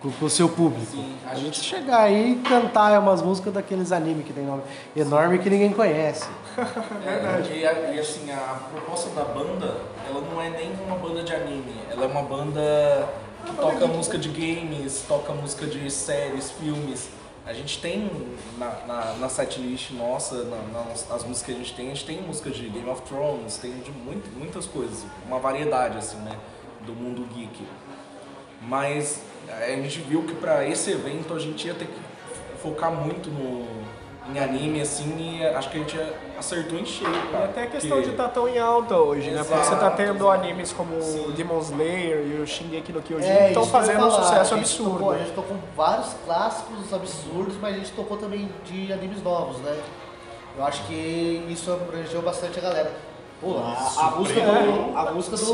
com, 0.00 0.10
com 0.10 0.24
o 0.24 0.30
seu 0.30 0.48
público. 0.48 0.96
a 1.30 1.34
gente 1.34 1.60
chegar 1.60 2.00
aí 2.04 2.32
e 2.32 2.36
cantar 2.48 2.98
umas 2.98 3.20
músicas 3.20 3.52
daqueles 3.52 3.92
animes 3.92 4.24
que 4.26 4.32
tem 4.32 4.44
nome 4.44 4.62
enorme 4.96 5.38
que 5.38 5.50
ninguém 5.50 5.70
conhece. 5.72 6.26
Verdade. 7.04 7.52
E, 7.52 7.66
a- 7.66 7.92
e, 7.94 7.98
assim, 8.00 8.30
a 8.32 8.56
proposta 8.72 9.10
da 9.10 9.24
banda, 9.24 9.74
ela 10.08 10.22
não 10.32 10.40
é 10.40 10.48
nem 10.50 10.72
uma 10.86 10.96
banda 10.96 11.22
de 11.22 11.34
anime, 11.34 11.74
ela 11.90 12.04
é 12.04 12.08
uma 12.08 12.22
banda 12.22 13.06
toca 13.52 13.86
música 13.86 14.18
de 14.18 14.28
games, 14.28 15.04
toca 15.06 15.32
música 15.32 15.66
de 15.66 15.90
séries, 15.90 16.50
filmes. 16.50 17.08
A 17.46 17.52
gente 17.52 17.78
tem 17.78 18.10
na, 18.56 18.70
na, 18.86 19.14
na 19.14 19.28
setlist 19.28 19.90
nossa, 19.90 20.44
na, 20.44 20.56
nas 20.72 21.10
as 21.10 21.24
músicas 21.24 21.42
que 21.42 21.52
a 21.52 21.54
gente 21.54 21.74
tem, 21.74 21.86
a 21.90 21.94
gente 21.94 22.06
tem 22.06 22.22
música 22.22 22.50
de 22.50 22.68
Game 22.68 22.88
of 22.88 23.02
Thrones, 23.02 23.58
tem 23.58 23.72
de 23.80 23.90
muito, 23.90 24.30
muitas 24.38 24.64
coisas, 24.64 25.04
uma 25.26 25.38
variedade 25.38 25.98
assim, 25.98 26.16
né, 26.18 26.38
do 26.86 26.94
mundo 26.94 27.26
geek. 27.34 27.66
Mas 28.62 29.20
a 29.46 29.66
gente 29.66 30.00
viu 30.00 30.22
que 30.22 30.34
para 30.34 30.66
esse 30.66 30.90
evento 30.90 31.34
a 31.34 31.38
gente 31.38 31.66
ia 31.66 31.74
ter 31.74 31.86
que 31.86 32.00
focar 32.62 32.90
muito 32.90 33.28
no, 33.28 33.83
em 34.32 34.38
anime, 34.38 34.80
assim, 34.80 35.38
e 35.40 35.46
acho 35.46 35.68
que 35.70 35.76
a 35.76 35.80
gente 35.80 35.98
acertou 36.38 36.78
em 36.78 36.86
cheio, 36.86 37.10
E 37.10 37.36
até 37.36 37.64
a 37.64 37.66
questão 37.66 37.90
porque- 37.90 38.04
de 38.04 38.10
estar 38.12 38.28
tão 38.28 38.48
em 38.48 38.58
alta 38.58 38.96
hoje, 38.96 39.30
né? 39.30 39.44
Porque 39.44 39.54
você 39.62 39.70
tá 39.72 39.76
Exato, 39.76 39.96
tendo 39.98 40.14
exato. 40.24 40.30
animes 40.30 40.72
como 40.72 41.32
Demon 41.32 41.58
Slayer 41.60 42.26
e 42.26 42.40
o 42.40 42.46
Shingeki 42.46 42.92
no 42.92 43.02
Kyojin 43.02 43.26
É, 43.28 43.36
que 43.36 43.48
estão 43.48 43.64
que 43.64 43.70
fazendo 43.70 44.06
um 44.06 44.10
sucesso 44.10 44.54
A 44.54 44.56
absurdo. 44.58 44.92
Tocou, 44.98 45.10
a 45.12 45.18
gente 45.18 45.32
tocou 45.32 45.56
vários 45.76 46.08
clássicos 46.24 46.92
absurdos, 46.94 47.56
mas 47.60 47.74
a 47.74 47.78
gente 47.78 47.92
tocou 47.92 48.16
também 48.16 48.48
de 48.64 48.92
animes 48.92 49.22
novos, 49.22 49.58
né? 49.58 49.76
Eu 50.56 50.64
acho 50.64 50.84
que 50.86 51.44
isso 51.50 51.70
abrangeu 51.72 52.22
bastante 52.22 52.58
a 52.58 52.62
galera. 52.62 52.92
Pô, 53.44 53.58
a, 53.58 54.06
a 54.06 54.10
música 54.12 54.40
do. 54.40 54.96
A 54.98 55.12
música 55.12 55.36
do. 55.36 55.44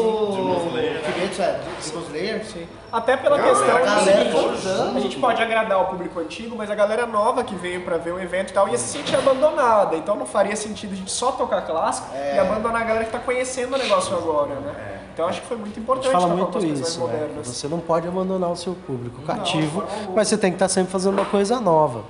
Kimetsu, 1.12 1.42
é. 1.42 1.60
Demon 1.84 2.00
Slayer. 2.06 2.44
Sim. 2.46 2.66
Até 2.92 3.16
pela 3.16 3.36
Não, 3.38 3.44
questão 3.44 3.76
a 3.76 3.80
galera 3.80 4.30
seguinte, 4.30 4.96
a 4.96 5.00
gente 5.00 5.16
pode 5.18 5.42
agradar 5.42 5.80
o 5.82 5.84
público 5.86 6.18
antigo, 6.20 6.56
mas 6.56 6.70
a 6.70 6.74
galera 6.74 7.06
nova 7.06 7.42
que 7.44 7.54
veio 7.54 7.82
pra 7.84 7.96
ver 7.96 8.12
o 8.12 8.20
evento 8.20 8.50
e 8.50 8.52
tal 8.52 8.68
ia 8.68 8.78
se 8.78 8.88
sentir 8.98 9.16
abandonada. 9.16 9.96
Então 9.96 10.16
não 10.16 10.26
faria 10.26 10.54
sentido 10.56 10.92
a 10.92 10.96
gente 10.96 11.10
só 11.10 11.32
tocar 11.32 11.62
clássico 11.62 12.08
É. 12.14 12.36
e 12.36 12.38
abandonar 12.38 12.82
a 12.82 12.84
galera 12.84 13.04
que 13.04 13.12
tá 13.12 13.18
conhecendo 13.18 13.74
o 13.74 13.78
negócio 13.78 14.16
agora, 14.16 14.54
né? 14.56 15.00
Então 15.12 15.26
acho 15.28 15.40
que 15.40 15.46
foi 15.48 15.56
muito 15.56 15.72
A 15.72 15.74
gente 15.74 15.82
importante 15.82 16.12
fala 16.12 16.24
tocar 16.24 16.36
muito 16.36 16.52
com 16.52 16.58
as 16.58 16.64
coisas 16.64 16.88
isso, 16.88 17.00
mais 17.00 17.12
né? 17.12 17.18
modernas. 17.20 17.46
Você 17.48 17.68
não 17.68 17.78
pode 17.80 18.08
abandonar 18.08 18.50
o 18.50 18.56
seu 18.56 18.74
público 18.74 19.22
cativo, 19.22 19.82
alguma. 19.82 20.12
mas 20.16 20.28
você 20.28 20.38
tem 20.38 20.50
que 20.50 20.56
estar 20.56 20.68
sempre 20.68 20.90
fazendo 20.92 21.14
uma 21.14 21.26
coisa 21.26 21.60
nova. 21.60 22.02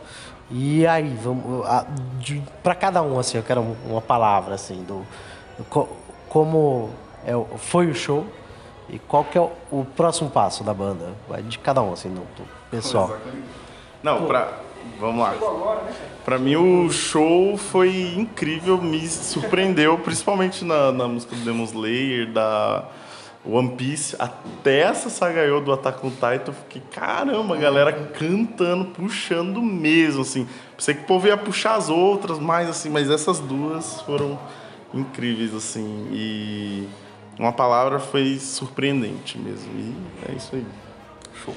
E 0.51 0.85
aí, 0.87 1.17
vamos, 1.23 1.65
a- 1.67 1.87
de- 2.19 2.43
pra 2.63 2.75
cada 2.75 3.03
um, 3.03 3.19
assim, 3.19 3.37
eu 3.39 3.43
quero 3.45 3.61
um- 3.61 3.77
uma 3.89 4.01
palavra, 4.01 4.55
assim, 4.57 4.83
do, 4.83 4.95
do 4.95 5.07
co- 5.69 5.89
como 6.29 6.91
é, 7.27 7.33
foi 7.59 7.89
o 7.89 7.95
show 7.95 8.25
e 8.89 8.99
qual 8.99 9.25
que 9.25 9.37
é 9.37 9.41
o, 9.41 9.51
o 9.71 9.85
próximo 9.97 10.31
passo 10.31 10.65
da 10.65 10.75
banda, 10.75 11.15
Vai 11.29 11.43
de 11.43 11.59
cada 11.59 11.83
um, 11.83 11.93
assim, 11.93 12.09
do, 12.09 12.21
do 12.21 12.49
pessoal. 12.71 13.17
Não, 14.03 14.27
pra. 14.27 14.53
Vamos 14.99 15.21
lá. 15.23 15.35
Pra 16.25 16.39
mim 16.39 16.57
o 16.57 16.91
show 16.91 17.57
foi 17.57 18.15
incrível, 18.17 18.81
me 18.81 19.07
surpreendeu, 19.09 19.99
principalmente 20.05 20.65
na, 20.65 20.91
na 20.91 21.07
música 21.07 21.37
do 21.37 21.43
Demon 21.43 21.65
Slayer, 21.65 22.33
da 22.33 22.85
One 23.45 23.71
Piece, 23.71 24.17
até 24.19 24.81
essa 24.81 25.09
Sagayo 25.11 25.61
do 25.61 25.73
Attack 25.73 26.05
on 26.07 26.11
Titan, 26.11 26.45
eu 26.49 26.53
fiquei, 26.53 26.83
caramba, 26.91 27.55
a 27.55 27.59
galera 27.59 27.93
cantando, 27.93 28.87
puxando 28.87 29.61
mesmo, 29.63 30.23
assim. 30.23 30.47
Pensei 30.77 30.95
que 30.95 31.03
o 31.03 31.07
povo 31.07 31.27
ia 31.27 31.37
puxar 31.37 31.75
as 31.75 31.89
outras, 31.89 32.39
mais 32.39 32.69
assim, 32.69 32.89
mas 32.91 33.11
essas 33.11 33.39
duas 33.39 34.01
foram 34.03 34.39
incríveis, 34.93 35.55
assim. 35.55 36.09
E 36.13 36.89
uma 37.39 37.53
palavra 37.53 37.99
foi 37.99 38.39
surpreendente 38.39 39.39
mesmo. 39.39 39.71
E 39.75 40.31
é 40.33 40.35
isso 40.37 40.55
aí. 40.55 40.65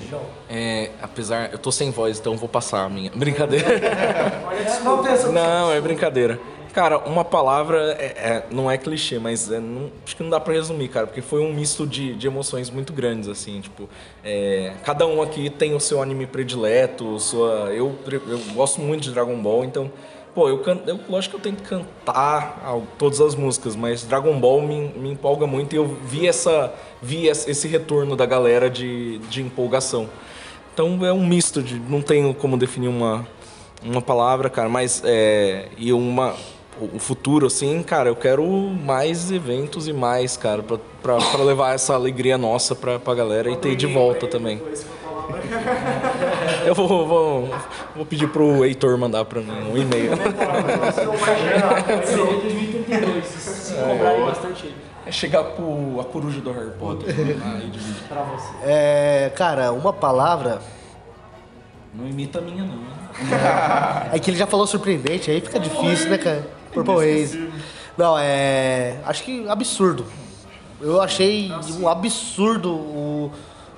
Show. 0.10 0.22
É, 0.50 0.92
apesar, 1.02 1.52
eu 1.52 1.58
tô 1.58 1.72
sem 1.72 1.92
voz, 1.92 2.18
então 2.20 2.38
vou 2.38 2.48
passar 2.48 2.86
a 2.86 2.90
minha. 2.90 3.12
Brincadeira. 3.14 3.68
Não, 5.34 5.72
é 5.74 5.82
brincadeira. 5.82 6.40
Cara, 6.74 6.98
uma 7.00 7.24
palavra 7.24 7.92
é, 8.00 8.06
é- 8.06 8.46
não 8.50 8.72
é 8.72 8.78
clichê, 8.80 9.20
mas 9.20 9.52
é, 9.52 9.60
não- 9.60 9.92
acho 10.04 10.16
que 10.16 10.24
não 10.24 10.30
dá 10.32 10.40
pra 10.40 10.54
resumir, 10.54 10.88
cara, 10.88 11.06
porque 11.06 11.22
foi 11.22 11.40
um 11.40 11.54
misto 11.54 11.86
de, 11.86 12.16
de 12.16 12.26
emoções 12.26 12.72
muito 12.72 12.92
grandes, 12.92 13.30
assim, 13.30 13.62
tipo, 13.62 13.88
é, 14.24 14.74
cada 14.84 15.06
um 15.06 15.22
aqui 15.22 15.52
tem 15.52 15.76
o 15.76 15.80
seu 15.80 16.02
anime 16.02 16.26
predileto, 16.26 17.20
sua, 17.20 17.72
eu, 17.72 17.96
eu 18.10 18.40
gosto 18.56 18.82
muito 18.82 19.04
de 19.04 19.12
Dragon 19.12 19.38
Ball, 19.40 19.64
então, 19.64 19.92
pô, 20.34 20.50
eu 20.50 20.62
eu, 20.88 21.00
lógico 21.10 21.40
que 21.40 21.48
eu 21.48 21.52
tento 21.54 21.64
cantar 21.68 22.62
al- 22.66 22.84
todas 22.98 23.22
as 23.22 23.36
músicas, 23.36 23.76
mas 23.76 24.04
Dragon 24.04 24.40
Ball 24.40 24.62
me, 24.62 24.90
me 24.96 25.12
empolga 25.12 25.46
muito 25.48 25.74
e 25.74 25.78
eu 25.78 25.86
vi 26.06 26.28
essa, 26.28 26.74
vi 27.02 27.28
esse 27.28 27.68
retorno 27.68 28.16
da 28.16 28.26
galera 28.26 28.70
de, 28.70 29.18
de 29.30 29.42
empolgação. 29.42 30.10
Então 30.74 31.06
é 31.06 31.14
um 31.14 31.26
misto 31.26 31.62
de, 31.62 31.80
não 31.80 32.02
tenho 32.02 32.34
como 32.34 32.58
definir 32.58 32.88
uma, 32.88 33.28
uma 33.84 34.02
palavra, 34.02 34.50
cara, 34.50 34.68
mas 34.70 35.02
é, 35.06 35.68
e 35.78 35.94
uma 35.94 36.36
o 36.92 36.98
futuro 36.98 37.46
assim, 37.46 37.84
cara, 37.84 38.10
eu 38.10 38.16
quero 38.16 38.44
mais 38.44 39.32
eventos 39.32 39.88
e 39.88 39.94
mais, 39.94 40.36
cara, 40.36 40.64
pra, 40.64 40.80
levar 41.44 41.76
essa 41.76 41.94
alegria 41.94 42.36
nossa 42.36 42.74
pra, 42.74 42.98
pra 42.98 43.14
galera 43.14 43.52
e 43.52 43.56
ter 43.56 43.76
de 43.76 43.86
volta 43.86 44.26
também. 44.28 44.60
Eu 46.66 46.76
vou, 46.76 47.08
vou, 47.08 47.56
vou 47.96 48.06
pedir 48.06 48.28
pro 48.30 48.64
Heitor 48.66 48.98
mandar 48.98 49.26
pra 49.26 49.42
mim 49.42 49.52
um 49.52 49.78
e-mail. 49.78 50.12
Seria 52.06 52.26
2032, 52.26 53.26
se 53.26 53.74
cobrarem 53.74 54.26
bastante 54.26 54.66
ele. 54.68 54.76
É 55.06 55.12
chegar 55.12 55.44
pro 55.44 56.00
a 56.00 56.06
coruja 56.06 56.40
do 56.40 56.52
Harry 56.52 56.72
Potter. 56.80 57.14
Você. 57.14 57.38
É, 58.64 59.32
cara, 59.36 59.74
uma 59.74 59.92
palavra. 59.92 60.62
Não 61.94 62.08
imita 62.08 62.40
a 62.40 62.42
minha, 62.42 62.64
não. 62.64 62.94
É 64.14 64.20
que 64.20 64.32
ele 64.32 64.38
já 64.38 64.48
falou 64.48 64.66
surpreendente, 64.66 65.30
aí 65.30 65.42
fica 65.42 65.60
difícil, 65.60 66.10
né, 66.10 66.18
cara? 66.18 66.48
Purple 66.74 66.96
Haze. 66.96 67.50
Não, 67.98 68.18
é. 68.18 68.98
Acho 69.06 69.24
que 69.24 69.48
absurdo. 69.48 70.06
Eu 70.82 71.02
achei 71.02 71.52
um 71.80 71.88
absurdo 71.88 72.74
o, 72.74 73.32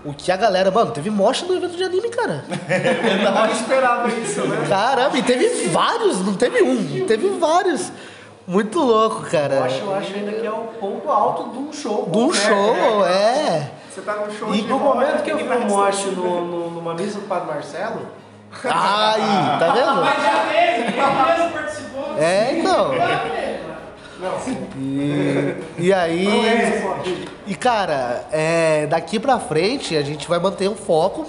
o 0.05 0.13
que 0.13 0.31
a 0.31 0.37
galera. 0.37 0.69
Mano, 0.71 0.91
teve 0.91 1.09
mocha 1.09 1.45
no 1.45 1.55
evento 1.55 1.75
de 1.75 1.83
anime, 1.83 2.09
cara. 2.09 2.45
Eu 2.69 3.31
não 3.31 3.51
esperava 3.51 4.07
isso, 4.09 4.41
né? 4.47 4.65
Caramba, 4.69 5.17
e 5.17 5.23
teve 5.23 5.67
vários, 5.69 6.25
não 6.25 6.35
teve 6.35 6.61
um, 6.61 7.05
teve 7.05 7.29
vários. 7.29 7.91
Muito 8.47 8.79
louco, 8.79 9.21
cara. 9.23 9.55
Eu 9.55 9.63
acho, 9.63 9.79
eu 9.79 9.95
acho 9.95 10.13
ainda 10.13 10.31
que 10.31 10.45
é 10.45 10.51
o 10.51 10.67
ponto 10.79 11.09
alto 11.09 11.49
de 11.49 11.57
um 11.57 11.73
show. 11.73 12.05
Do 12.05 12.31
show, 12.31 13.05
é. 13.05 13.71
Você 13.89 14.01
tá 14.01 14.13
num 14.17 14.31
show 14.31 14.53
E 14.53 14.61
de 14.61 14.67
no 14.67 14.77
rock, 14.77 14.95
momento 14.95 15.23
que 15.23 15.31
eu 15.31 15.39
fui 15.39 15.65
moche 15.65 16.07
no, 16.11 16.45
no, 16.45 16.69
numa 16.69 16.93
missa 16.93 17.19
do 17.19 17.27
Padre 17.27 17.47
Marcelo. 17.47 18.01
Aí, 18.63 19.59
tá 19.59 19.71
vendo? 19.73 20.05
já 20.21 20.45
teve, 20.51 20.83
ele 20.93 21.37
mesmo 21.37 21.51
participou. 21.51 22.17
É, 22.17 22.59
então. 22.59 22.91
E, 24.77 25.85
e 25.85 25.93
aí. 25.93 26.27
E 27.47 27.55
cara, 27.55 28.27
é, 28.31 28.87
daqui 28.87 29.19
pra 29.19 29.39
frente 29.39 29.95
a 29.95 30.01
gente 30.01 30.27
vai 30.27 30.39
manter 30.39 30.69
um 30.69 30.75
foco. 30.75 31.27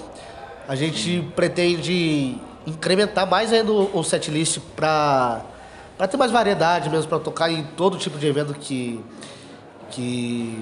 A 0.67 0.75
gente 0.75 1.25
pretende 1.35 2.37
incrementar 2.65 3.29
mais 3.29 3.53
ainda 3.53 3.71
o, 3.71 3.97
o 3.97 4.03
setlist 4.03 4.59
pra, 4.75 5.41
pra 5.97 6.07
ter 6.07 6.17
mais 6.17 6.31
variedade 6.31 6.89
mesmo, 6.89 7.07
pra 7.07 7.19
tocar 7.19 7.51
em 7.51 7.63
todo 7.75 7.97
tipo 7.97 8.17
de 8.17 8.27
evento 8.27 8.53
que. 8.53 8.99
que. 9.91 10.59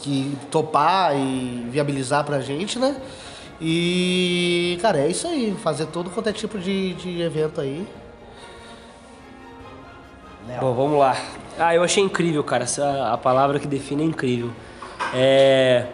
que 0.00 0.38
topar 0.50 1.16
e 1.16 1.66
viabilizar 1.70 2.24
pra 2.24 2.40
gente, 2.40 2.78
né? 2.78 2.96
E, 3.60 4.78
cara, 4.82 4.98
é 4.98 5.08
isso 5.08 5.26
aí. 5.26 5.56
Fazer 5.62 5.86
todo 5.86 6.10
quanto 6.10 6.28
é 6.28 6.32
tipo 6.32 6.58
de, 6.58 6.94
de 6.94 7.20
evento 7.20 7.60
aí. 7.60 7.86
Bom, 10.60 10.74
vamos 10.74 10.98
lá. 10.98 11.16
Ah, 11.58 11.74
eu 11.74 11.82
achei 11.82 12.02
incrível, 12.02 12.44
cara. 12.44 12.64
Essa, 12.64 13.12
a 13.12 13.16
palavra 13.16 13.58
que 13.58 13.66
define 13.66 14.02
é 14.02 14.06
incrível. 14.06 14.50
É, 15.14 15.86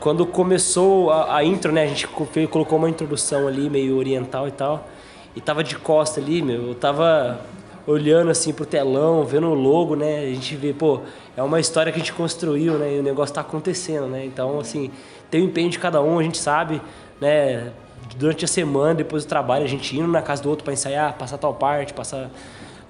quando 0.00 0.26
começou 0.26 1.10
a, 1.10 1.36
a 1.36 1.44
intro, 1.44 1.70
né? 1.70 1.84
A 1.84 1.86
gente 1.86 2.08
colocou 2.08 2.76
uma 2.76 2.90
introdução 2.90 3.46
ali, 3.46 3.70
meio 3.70 3.96
oriental 3.96 4.48
e 4.48 4.50
tal. 4.50 4.88
E 5.36 5.40
tava 5.40 5.62
de 5.62 5.76
costa 5.76 6.20
ali, 6.20 6.42
meu. 6.42 6.68
Eu 6.68 6.74
tava 6.74 7.40
olhando 7.86 8.30
assim 8.30 8.52
pro 8.52 8.66
telão, 8.66 9.24
vendo 9.24 9.48
o 9.48 9.54
logo, 9.54 9.94
né? 9.94 10.20
A 10.20 10.34
gente 10.34 10.56
vê, 10.56 10.72
pô, 10.72 11.00
é 11.36 11.42
uma 11.42 11.60
história 11.60 11.92
que 11.92 11.98
a 11.98 12.00
gente 12.00 12.12
construiu, 12.12 12.74
né? 12.78 12.96
E 12.96 12.98
o 12.98 13.02
negócio 13.02 13.32
tá 13.32 13.42
acontecendo, 13.42 14.06
né? 14.06 14.24
Então, 14.24 14.58
assim, 14.58 14.90
tem 15.30 15.40
o 15.40 15.44
empenho 15.44 15.70
de 15.70 15.78
cada 15.78 16.02
um, 16.02 16.18
a 16.18 16.22
gente 16.22 16.38
sabe, 16.38 16.82
né? 17.20 17.72
Durante 18.16 18.44
a 18.44 18.48
semana, 18.48 18.94
depois 18.94 19.24
do 19.24 19.28
trabalho, 19.28 19.64
a 19.64 19.68
gente 19.68 19.96
indo 19.96 20.08
na 20.08 20.20
casa 20.20 20.42
do 20.42 20.50
outro 20.50 20.64
pra 20.64 20.72
ensaiar, 20.72 21.14
passar 21.14 21.38
tal 21.38 21.54
parte, 21.54 21.92
passar 21.94 22.28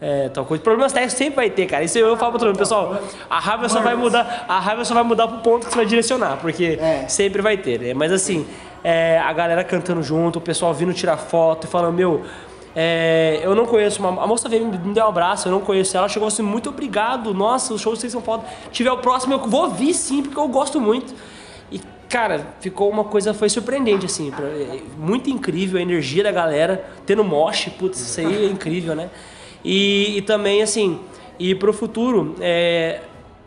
é, 0.00 0.28
tal 0.28 0.44
coisa. 0.44 0.62
Problemas 0.62 0.92
técnicos 0.92 1.16
sempre 1.16 1.36
vai 1.36 1.50
ter, 1.50 1.66
cara. 1.66 1.82
Isso 1.84 1.98
eu 1.98 2.16
falo 2.16 2.32
pra 2.32 2.38
todo 2.40 2.48
mundo, 2.48 2.58
pessoal. 2.58 2.98
A 3.30 3.38
raiva 3.40 3.68
só 3.68 3.80
vai 3.80 3.94
mudar, 3.94 4.44
a 4.48 4.58
raiva 4.60 4.84
só 4.84 4.94
vai 4.94 5.02
mudar 5.02 5.26
pro 5.28 5.38
ponto 5.38 5.66
que 5.66 5.70
você 5.72 5.76
vai 5.76 5.86
direcionar, 5.86 6.38
porque 6.40 6.78
sempre 7.08 7.40
vai 7.40 7.56
ter. 7.56 7.80
Né? 7.80 7.94
Mas 7.94 8.12
assim, 8.12 8.46
é, 8.82 9.18
a 9.18 9.32
galera 9.32 9.64
cantando 9.64 10.02
junto, 10.02 10.38
o 10.38 10.42
pessoal 10.42 10.74
vindo 10.74 10.92
tirar 10.92 11.16
foto 11.16 11.66
e 11.66 11.70
falando, 11.70 11.94
meu. 11.94 12.22
é, 12.76 13.40
eu 13.42 13.54
não 13.54 13.64
conheço 13.66 14.00
uma. 14.00 14.22
A 14.22 14.26
moça 14.26 14.48
veio 14.48 14.66
me 14.66 14.76
deu 14.92 15.04
um 15.04 15.08
abraço, 15.08 15.48
eu 15.48 15.52
não 15.52 15.60
conheço 15.60 15.96
ela. 15.96 16.08
Chegou 16.08 16.28
assim, 16.28 16.42
muito 16.42 16.68
obrigado. 16.68 17.32
Nossa, 17.32 17.72
os 17.72 17.80
shows 17.80 17.98
vocês 18.00 18.12
são 18.12 18.20
foda. 18.20 18.44
Tiver 18.72 18.90
o 18.90 18.98
próximo, 18.98 19.34
eu 19.34 19.38
vou 19.38 19.62
ouvir 19.62 19.94
sim, 19.94 20.22
porque 20.22 20.38
eu 20.38 20.48
gosto 20.48 20.80
muito. 20.80 21.14
E, 21.70 21.80
cara, 22.08 22.48
ficou 22.60 22.90
uma 22.90 23.04
coisa, 23.04 23.32
foi 23.32 23.48
surpreendente, 23.48 24.04
assim. 24.06 24.30
pra- 24.30 24.44
é, 24.46 24.80
muito 24.98 25.30
incrível 25.30 25.78
a 25.78 25.82
energia 25.82 26.22
da 26.24 26.32
galera, 26.32 26.84
tendo 27.06 27.22
moche, 27.24 27.70
putz, 27.70 27.98
isso 28.00 28.20
aí 28.20 28.46
é 28.46 28.48
incrível, 28.50 28.94
né? 28.94 29.08
E, 29.64 30.18
e 30.18 30.22
também, 30.22 30.62
assim, 30.62 31.00
e 31.38 31.54
pro 31.54 31.72
futuro, 31.72 32.36
é, 32.40 33.00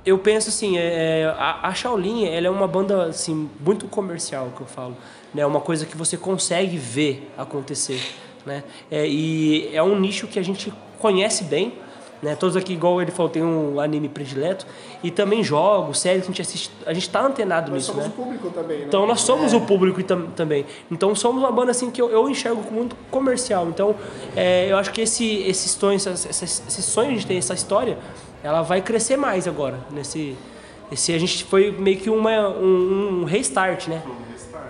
eu 0.05 0.17
penso 0.17 0.49
assim, 0.49 0.77
é, 0.77 1.25
a, 1.37 1.67
a 1.67 1.73
Shaolin, 1.73 2.25
ela 2.25 2.47
é 2.47 2.49
uma 2.49 2.67
banda, 2.67 3.03
assim, 3.03 3.49
muito 3.59 3.87
comercial, 3.87 4.51
que 4.55 4.61
eu 4.61 4.67
falo. 4.67 4.97
Né? 5.33 5.45
Uma 5.45 5.61
coisa 5.61 5.85
que 5.85 5.95
você 5.95 6.17
consegue 6.17 6.77
ver 6.77 7.31
acontecer, 7.37 8.01
né? 8.45 8.63
É, 8.89 9.07
e 9.07 9.69
é 9.73 9.83
um 9.83 9.99
nicho 9.99 10.25
que 10.27 10.39
a 10.39 10.43
gente 10.43 10.73
conhece 10.97 11.43
bem, 11.43 11.73
né? 12.21 12.35
Todos 12.35 12.55
aqui, 12.55 12.73
igual 12.73 13.01
ele 13.01 13.11
falou, 13.11 13.29
tem 13.31 13.43
um 13.43 13.79
anime 13.79 14.09
predileto. 14.09 14.65
E 15.03 15.11
também 15.11 15.43
jogos, 15.43 15.99
séries 15.99 16.21
que 16.23 16.27
a 16.27 16.31
gente 16.33 16.41
assiste. 16.41 16.71
A 16.85 16.93
gente 16.93 17.09
tá 17.09 17.21
antenado 17.25 17.71
Nós 17.71 17.87
nisso, 17.87 17.91
somos 17.93 18.05
né? 18.07 18.11
o 18.13 18.23
público 18.23 18.49
também, 18.49 18.77
né? 18.79 18.85
Então 18.87 19.05
nós 19.05 19.21
somos 19.21 19.53
o 19.53 19.61
público 19.61 20.03
tam- 20.03 20.27
também. 20.35 20.65
Então 20.91 21.13
somos 21.15 21.41
uma 21.43 21.51
banda 21.51 21.71
assim 21.71 21.91
que 21.91 22.01
eu, 22.01 22.09
eu 22.09 22.27
enxergo 22.29 22.61
como 22.63 22.77
muito 22.77 22.95
comercial. 23.11 23.67
Então 23.69 23.95
é, 24.35 24.67
eu 24.71 24.77
acho 24.77 24.91
que 24.91 25.01
esse, 25.01 25.41
esse, 25.43 25.69
sonho, 25.69 25.95
esse, 25.97 26.09
esse, 26.09 26.43
esse 26.45 26.81
sonho 26.81 27.17
de 27.17 27.25
ter 27.25 27.35
essa 27.35 27.53
história, 27.53 27.97
ela 28.43 28.61
vai 28.61 28.81
crescer 28.81 29.17
mais 29.17 29.47
agora. 29.47 29.79
Nesse, 29.91 30.35
esse, 30.91 31.13
a 31.13 31.19
gente 31.19 31.43
foi 31.43 31.71
meio 31.71 31.97
que 31.97 32.09
uma, 32.09 32.49
um, 32.49 33.21
um 33.21 33.23
restart, 33.25 33.87
né? 33.87 34.01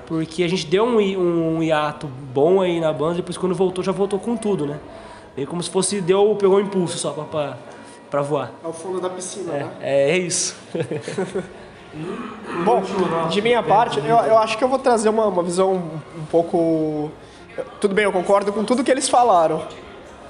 Porque 0.06 0.42
a 0.44 0.48
gente 0.48 0.66
deu 0.66 0.86
um, 0.86 0.98
um 1.58 1.64
hiato 1.64 2.08
bom 2.08 2.62
aí 2.62 2.80
na 2.80 2.94
banda, 2.94 3.16
depois 3.16 3.38
quando 3.38 3.54
voltou, 3.54 3.84
já 3.84 3.92
voltou 3.92 4.18
com 4.18 4.38
tudo, 4.38 4.66
né? 4.66 4.80
Meio 5.38 5.48
como 5.48 5.62
se 5.62 5.70
fosse, 5.70 6.02
deu, 6.02 6.36
pegou 6.36 6.58
um 6.58 6.62
impulso 6.62 6.98
só 6.98 7.12
pra, 7.12 7.24
pra, 7.26 7.58
pra 8.10 8.22
voar. 8.24 8.52
É 8.64 8.68
o 8.68 8.74
fundo 8.74 9.00
da 9.00 9.08
piscina, 9.08 9.54
né? 9.54 9.72
É, 9.80 10.10
é 10.10 10.18
isso. 10.18 10.58
Bom, 12.66 12.82
de 13.30 13.40
minha 13.40 13.62
parte, 13.62 14.00
eu, 14.00 14.18
eu 14.18 14.38
acho 14.40 14.58
que 14.58 14.64
eu 14.64 14.68
vou 14.68 14.80
trazer 14.80 15.10
uma, 15.10 15.28
uma 15.28 15.44
visão 15.44 15.76
um 16.18 16.26
pouco. 16.26 17.12
Tudo 17.80 17.94
bem, 17.94 18.06
eu 18.06 18.12
concordo 18.12 18.52
com 18.52 18.64
tudo 18.64 18.84
que 18.84 18.90
eles 18.90 19.08
falaram. 19.08 19.62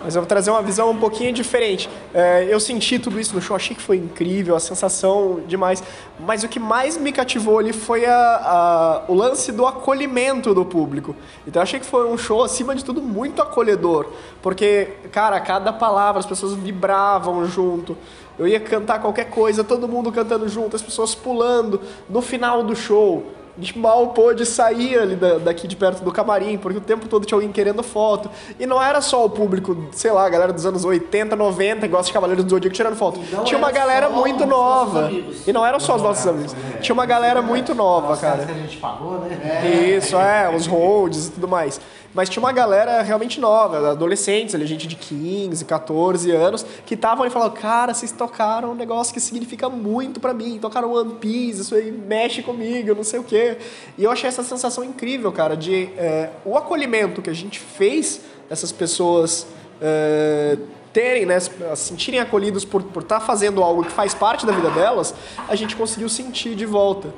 Mas 0.03 0.15
eu 0.15 0.21
vou 0.21 0.27
trazer 0.27 0.51
uma 0.51 0.62
visão 0.62 0.91
um 0.91 0.97
pouquinho 0.97 1.33
diferente. 1.33 1.89
É, 2.13 2.45
eu 2.49 2.60
senti 2.60 2.99
tudo 2.99 3.19
isso 3.19 3.33
no 3.33 3.41
show, 3.41 3.55
achei 3.55 3.75
que 3.75 3.81
foi 3.81 3.97
incrível, 3.97 4.55
a 4.55 4.60
sensação 4.60 5.41
demais. 5.47 5.83
Mas 6.19 6.43
o 6.43 6.47
que 6.47 6.60
mais 6.60 6.97
me 6.97 7.12
cativou 7.12 7.57
ali 7.57 7.73
foi 7.73 8.05
a, 8.05 8.13
a- 8.15 9.01
o 9.07 9.13
lance 9.15 9.51
do 9.51 9.65
acolhimento 9.65 10.53
do 10.53 10.63
público. 10.63 11.15
Então 11.47 11.60
eu 11.60 11.63
achei 11.63 11.79
que 11.79 11.86
foi 11.86 12.07
um 12.07 12.17
show, 12.17 12.43
acima 12.43 12.75
de 12.75 12.86
tudo, 12.86 13.01
muito 13.01 13.41
acolhedor. 13.41 14.05
Porque, 14.41 14.88
cara, 15.12 15.39
cada 15.39 15.73
palavra, 15.73 16.19
as 16.19 16.25
pessoas 16.25 16.53
vibravam 16.53 17.45
junto. 17.45 17.97
Eu 18.38 18.47
ia 18.47 18.60
cantar 18.60 18.99
qualquer 19.01 19.31
coisa, 19.31 19.63
todo 19.63 19.88
mundo 19.88 20.12
cantando 20.12 20.47
junto, 20.47 20.75
as 20.75 20.81
pessoas 20.83 21.15
pulando. 21.15 21.81
No 22.07 22.21
final 22.21 22.62
do 22.63 22.75
show, 22.75 23.25
a 23.58 23.60
gente 23.60 23.78
mal 23.80 24.08
pôde 24.10 24.46
sair 24.46 25.00
ali 25.00 25.15
da- 25.15 25.39
daqui 25.39 25.67
de 25.67 25.76
perto 25.76 26.04
do 26.04 26.12
camarim, 26.12 26.58
porque 26.58 26.78
o 26.78 26.82
tempo 26.82 27.08
todo 27.08 27.26
tinha 27.26 27.36
alguém 27.36 27.52
querendo 27.52 27.82
foto. 27.82 28.30
E 28.60 28.65
não 28.67 28.82
era 28.82 29.02
só 29.02 29.26
o 29.26 29.30
público, 29.30 29.76
sei 29.91 30.12
lá, 30.12 30.26
a 30.26 30.30
galera 30.30 30.54
dos 30.54 30.65
anos 30.65 30.86
80, 30.86 31.36
90, 31.36 31.82
que 31.82 31.88
gosta 31.88 32.06
de 32.08 32.13
Cavaleiros 32.13 32.43
do 32.46 32.50
Zodíaco 32.50 32.76
tirando 32.76 32.96
foto. 32.96 33.20
não 33.32 33.43
Tinha 33.43 33.58
uma 33.58 33.70
era 33.70 33.78
galera 33.80 34.10
muito 34.10 34.46
nova. 34.46 35.10
E 35.12 35.52
não 35.52 35.65
eram 35.65 35.80
só 35.80 35.96
os 35.96 36.02
nossos 36.02 36.28
amigos. 36.28 36.56
Tinha 36.82 36.93
uma 36.93 37.06
galera 37.06 37.41
muito 37.41 37.74
nova, 37.74 38.15
cara. 38.17 38.46
que 38.46 38.52
a 38.52 38.56
gente 38.56 38.78
pagou, 38.78 39.20
né? 39.22 39.67
Isso, 39.98 40.15
é, 40.17 40.54
os 40.56 40.67
holds 40.67 41.28
e 41.28 41.32
tudo 41.32 41.48
mais. 41.48 41.82
Mas 42.17 42.30
tinha 42.30 42.41
uma 42.41 42.51
galera 42.51 43.03
realmente 43.03 43.39
nova, 43.39 43.91
adolescentes, 43.91 44.56
ali, 44.56 44.65
gente 44.65 44.88
de 44.88 44.95
15, 44.95 45.63
14 45.63 46.32
anos, 46.32 46.65
que 46.84 46.95
estavam 46.95 47.23
ali 47.23 47.32
falando, 47.32 47.51
cara, 47.51 47.93
vocês 47.93 48.12
tocaram 48.12 48.71
um 48.71 48.73
negócio 48.73 49.13
que 49.13 49.19
significa 49.19 49.69
muito 49.69 50.19
pra 50.19 50.34
mim, 50.34 50.58
tocaram 50.58 50.91
One 50.91 51.13
Piece, 51.19 51.62
isso 51.62 51.75
aí 51.75 51.91
mexe 51.91 52.41
comigo, 52.41 52.95
não 52.95 53.03
sei 53.03 53.19
o 53.19 53.23
quê. 53.23 53.60
E 53.95 54.03
eu 54.03 54.10
achei 54.10 54.27
essa 54.27 54.41
sensação 54.41 54.84
incrível, 54.84 55.32
cara, 55.32 55.56
de 55.56 55.91
é, 55.95 56.32
o 56.43 56.58
acolhimento 56.58 57.21
que 57.21 57.30
a 57.30 57.36
gente 57.36 57.60
fez 57.60 58.21
dessas 58.49 58.71
pessoas 58.71 59.45
é, 59.80 60.58
terem, 60.91 61.23
né, 61.23 61.39
se 61.39 61.51
sentirem 61.75 62.19
acolhidos 62.19 62.65
por 62.65 62.82
por 62.82 63.03
estar 63.03 63.19
fazendo 63.19 63.62
algo 63.62 63.84
que 63.84 63.91
faz 63.91 64.15
parte 64.15 64.43
da 64.43 64.53
vida 64.53 64.71
delas, 64.71 65.13
a 65.47 65.53
gente 65.53 65.75
conseguiu 65.75 66.10
sentir 66.10 66.56
de 66.56 66.65
volta. 66.65 67.10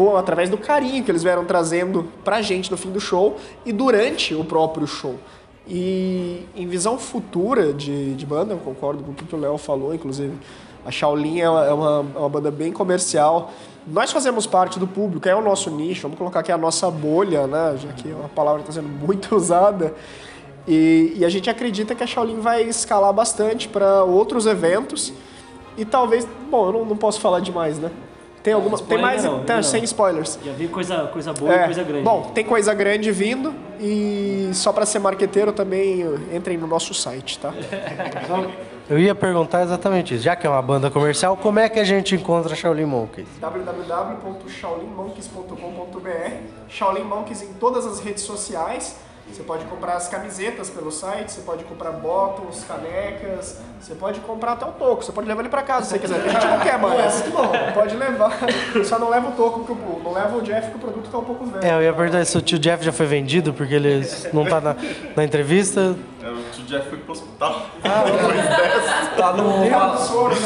Com, 0.00 0.16
através 0.16 0.48
do 0.48 0.56
carinho 0.56 1.04
que 1.04 1.10
eles 1.10 1.22
vieram 1.22 1.44
trazendo 1.44 2.08
pra 2.24 2.40
gente 2.40 2.70
no 2.70 2.76
fim 2.78 2.90
do 2.90 2.98
show 2.98 3.36
e 3.66 3.70
durante 3.70 4.34
o 4.34 4.42
próprio 4.42 4.86
show. 4.86 5.16
E 5.68 6.46
em 6.56 6.66
visão 6.66 6.98
futura 6.98 7.74
de, 7.74 8.14
de 8.14 8.24
banda, 8.24 8.54
eu 8.54 8.58
concordo 8.58 9.04
com 9.04 9.10
o 9.10 9.14
que 9.14 9.34
o 9.34 9.38
Léo 9.38 9.58
falou, 9.58 9.94
inclusive. 9.94 10.32
A 10.86 10.90
Shaolin 10.90 11.40
é 11.40 11.50
uma, 11.50 11.66
é 11.66 11.72
uma, 11.74 12.26
é 12.26 12.28
banda 12.30 12.50
bem 12.50 12.72
comercial. 12.72 13.52
Nós 13.86 14.10
fazemos 14.10 14.46
parte 14.46 14.78
do 14.78 14.86
público, 14.86 15.28
é 15.28 15.36
o 15.36 15.42
nosso 15.42 15.70
nicho, 15.70 16.00
vamos 16.00 16.16
colocar 16.16 16.40
aqui 16.40 16.50
a 16.50 16.56
nossa 16.56 16.90
bolha, 16.90 17.46
né? 17.46 17.76
já 17.76 17.92
que 17.92 18.10
é 18.10 18.14
uma 18.14 18.30
palavra 18.30 18.62
que 18.62 18.70
está 18.70 18.80
sendo 18.80 18.88
muito 18.88 19.32
usada. 19.36 19.94
E, 20.66 21.12
e 21.14 21.26
a 21.26 21.28
gente 21.28 21.50
acredita 21.50 21.94
que 21.94 22.02
a 22.02 22.06
Shaolin 22.06 22.40
vai 22.40 22.62
escalar 22.62 23.12
bastante 23.12 23.68
para 23.68 24.02
outros 24.02 24.46
eventos. 24.46 25.12
E 25.76 25.84
talvez. 25.84 26.26
Bom, 26.50 26.68
eu 26.68 26.72
não, 26.72 26.84
não 26.86 26.96
posso 26.96 27.20
falar 27.20 27.40
demais, 27.40 27.78
né? 27.78 27.90
Tem 28.42 28.54
alguma. 28.54 28.78
Tem 28.78 28.98
mais. 28.98 29.24
não, 29.24 29.42
não. 29.42 29.62
sem 29.62 29.84
spoilers. 29.84 30.38
Já 30.42 30.52
vi 30.52 30.68
coisa, 30.68 31.08
coisa 31.12 31.32
boa 31.32 31.52
É, 31.52 31.62
e 31.62 31.64
coisa 31.66 31.82
grande. 31.82 32.04
Bom, 32.04 32.30
tem 32.34 32.44
coisa 32.44 32.72
grande 32.72 33.12
vindo 33.12 33.54
e 33.78 34.48
só 34.52 34.72
para 34.72 34.86
ser 34.86 34.98
marqueteiro 34.98 35.52
também 35.52 36.04
entrem 36.32 36.56
no 36.56 36.66
nosso 36.66 36.94
site, 36.94 37.38
tá? 37.38 37.52
Eu 38.90 38.98
ia 38.98 39.14
perguntar 39.14 39.62
exatamente 39.62 40.14
isso. 40.14 40.24
Já 40.24 40.34
que 40.34 40.44
é 40.44 40.50
uma 40.50 40.60
banda 40.60 40.90
comercial, 40.90 41.36
como 41.36 41.60
é 41.60 41.68
que 41.68 41.78
a 41.78 41.84
gente 41.84 42.16
encontra 42.16 42.56
Shaolin 42.56 42.86
Monkeys? 42.86 43.28
www.shaolinmonkeys.com.br 43.40 46.32
Shaolin 46.68 47.04
Monkeys 47.04 47.42
em 47.42 47.52
todas 47.52 47.86
as 47.86 48.00
redes 48.00 48.24
sociais. 48.24 48.96
Você 49.32 49.42
pode 49.44 49.64
comprar 49.66 49.94
as 49.94 50.08
camisetas 50.08 50.68
pelo 50.70 50.90
site, 50.90 51.32
você 51.32 51.40
pode 51.42 51.64
comprar 51.64 51.92
bottoms, 51.92 52.64
canecas, 52.64 53.58
você 53.80 53.94
pode 53.94 54.20
comprar 54.20 54.52
até 54.52 54.66
um 54.66 54.72
toco, 54.72 55.02
você 55.04 55.12
pode 55.12 55.26
levar 55.26 55.40
ele 55.40 55.48
pra 55.48 55.62
casa 55.62 55.84
se 55.84 55.90
você 55.92 55.98
quiser, 55.98 56.16
a 56.20 56.28
gente 56.28 56.46
não 56.46 56.60
quer 56.60 56.78
mais. 56.78 57.22
Pode 57.74 57.96
levar, 57.96 58.38
só 58.84 58.98
não 58.98 59.08
leva 59.08 59.28
o 59.28 59.32
toco, 59.32 59.60
porque 59.60 59.72
o- 59.72 60.00
não 60.04 60.12
leva 60.12 60.36
o 60.36 60.42
Jeff, 60.42 60.70
que 60.70 60.76
o 60.76 60.80
produto 60.80 61.08
tá 61.10 61.18
um 61.18 61.24
pouco 61.24 61.44
velho. 61.46 61.64
É, 61.64 61.74
eu 61.74 61.82
ia 61.82 61.92
perguntar 61.92 62.24
se 62.24 62.36
o 62.36 62.42
tio 62.42 62.58
Jeff 62.58 62.84
já 62.84 62.92
foi 62.92 63.06
vendido, 63.06 63.52
porque 63.54 63.74
ele 63.74 64.06
não 64.32 64.44
tá 64.44 64.60
na, 64.60 64.76
na 65.16 65.24
entrevista. 65.24 65.96
É, 66.22 66.28
O 66.28 66.42
tio 66.52 66.64
Jeff 66.66 66.88
foi 66.88 66.98
pro 66.98 67.12
hospital. 67.12 67.66
Tá 67.82 69.32
no, 69.32 69.64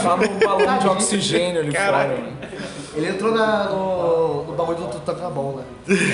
tá 0.03 0.17
no 0.17 0.39
balão 0.47 0.79
de 0.79 0.89
oxigênio 0.89 1.61
ali 1.61 1.73
fora. 1.75 2.17
Ele 2.97 3.09
entrou 3.09 3.33
na, 3.33 3.65
no, 3.65 4.45
no 4.45 4.53
bagulho 4.53 4.79
do 4.79 4.87
Tutankhamon, 4.87 5.57
né? 5.57 5.65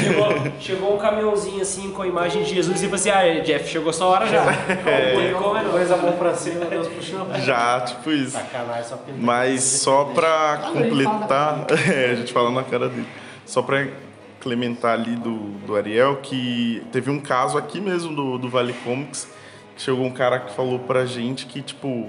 Chegou, 0.03 0.53
chegou 0.61 0.95
um 0.95 0.99
caminhãozinho 0.99 1.61
assim 1.61 1.91
com 1.91 2.03
a 2.03 2.07
imagem 2.07 2.43
de 2.43 2.55
Jesus 2.55 2.79
e 2.81 2.85
falou 2.85 2.95
assim: 2.95 3.11
Ah, 3.11 3.41
Jeff, 3.43 3.69
chegou 3.69 3.93
sua 3.93 4.07
hora 4.07 4.27
já. 4.27 4.45
É. 4.87 5.31
É. 5.31 5.35
Pôs 5.71 5.91
a 5.93 5.97
mão 5.99 6.13
pra 6.13 6.35
cima, 6.35 6.65
Deus 6.65 6.89
puxou. 6.89 7.27
Já, 7.45 7.81
tipo 7.83 8.11
isso. 8.11 8.31
Sacanagem, 8.33 8.85
só 8.85 8.99
ele- 9.07 9.19
Mas 9.21 9.63
só 9.63 10.05
pra 10.07 10.71
completar, 10.73 11.67
é, 11.93 12.11
a 12.13 12.15
gente 12.15 12.33
fala 12.33 12.51
na 12.51 12.63
cara 12.63 12.89
dele. 12.89 13.07
Só 13.45 13.61
pra 13.63 13.87
complementar 14.39 14.95
ali 14.95 15.17
do, 15.17 15.35
do 15.67 15.77
Ariel, 15.77 16.17
que 16.23 16.83
teve 16.91 17.11
um 17.11 17.21
caso 17.21 17.59
aqui 17.59 17.79
mesmo 17.81 18.15
do, 18.17 18.39
do 18.39 18.49
Vale 18.49 18.73
Comics, 18.73 19.29
que 19.77 19.83
chegou 19.83 20.07
um 20.07 20.11
cara 20.11 20.39
que 20.41 20.55
falou 20.55 20.79
pra 20.79 21.05
gente 21.05 21.45
que, 21.45 21.61
tipo, 21.61 22.09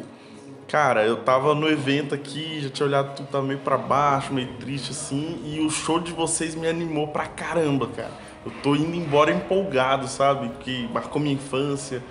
cara, 0.72 1.04
eu 1.06 1.18
tava 1.18 1.54
no 1.54 1.68
evento 1.68 2.16
aqui, 2.16 2.62
já 2.62 2.70
tinha 2.70 2.88
olhado 2.88 3.14
tudo 3.14 3.28
tá 3.28 3.42
meio 3.42 3.60
pra 3.60 3.78
baixo, 3.78 4.34
meio 4.34 4.48
triste 4.54 4.92
assim, 4.92 5.38
e 5.44 5.60
o 5.60 5.70
show 5.70 6.00
de 6.00 6.14
vocês 6.14 6.56
me 6.56 6.66
animou 6.66 7.10
pra 7.10 7.26
caramba, 7.26 7.88
cara. 7.88 8.12
Eu 8.46 8.52
tô 8.64 8.74
indo 8.74 8.96
embora 8.96 9.32
empolgado, 9.32 10.08
sabe? 10.08 10.50
Que 10.62 10.88
marcou 10.94 11.22
minha 11.22 11.36
infância. 11.36 12.02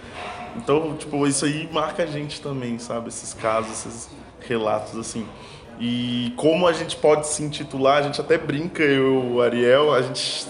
Então, 0.57 0.95
tipo, 0.95 1.27
isso 1.27 1.47
aí 1.47 1.71
marca 1.73 2.03
a 2.03 2.07
gente 2.07 2.43
também, 2.43 2.79
sabe? 2.79 3.09
Esses 3.09 3.33
casos, 3.33 3.73
esses 3.73 4.11
relatos, 4.47 4.97
assim. 4.99 5.27
E 5.81 6.33
como 6.37 6.69
a 6.69 6.73
gente 6.75 6.97
pode 6.97 7.27
se 7.27 7.43
intitular, 7.43 7.99
a 7.99 8.03
gente 8.03 8.21
até 8.21 8.37
brinca, 8.37 8.83
eu 8.83 9.37
o 9.37 9.43
Ariel, 9.43 9.95
a 9.95 10.03
gente 10.03 10.47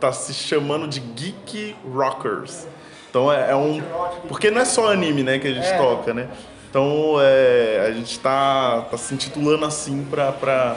tá 0.00 0.12
se 0.12 0.34
chamando 0.34 0.88
de 0.88 0.98
Geek 0.98 1.76
Rockers. 1.94 2.66
Então 3.08 3.32
é, 3.32 3.52
é 3.52 3.54
um. 3.54 3.80
Porque 4.26 4.50
não 4.50 4.60
é 4.60 4.64
só 4.64 4.90
anime, 4.90 5.22
né, 5.22 5.38
que 5.38 5.46
a 5.46 5.52
gente 5.52 5.68
É. 5.68 5.78
toca, 5.78 6.12
né? 6.12 6.28
Então 6.72 7.16
é, 7.20 7.84
a 7.86 7.92
gente 7.92 8.18
tá, 8.18 8.86
tá 8.90 8.96
se 8.96 9.12
intitulando 9.12 9.66
assim 9.66 10.06
pra, 10.10 10.32
pra 10.32 10.74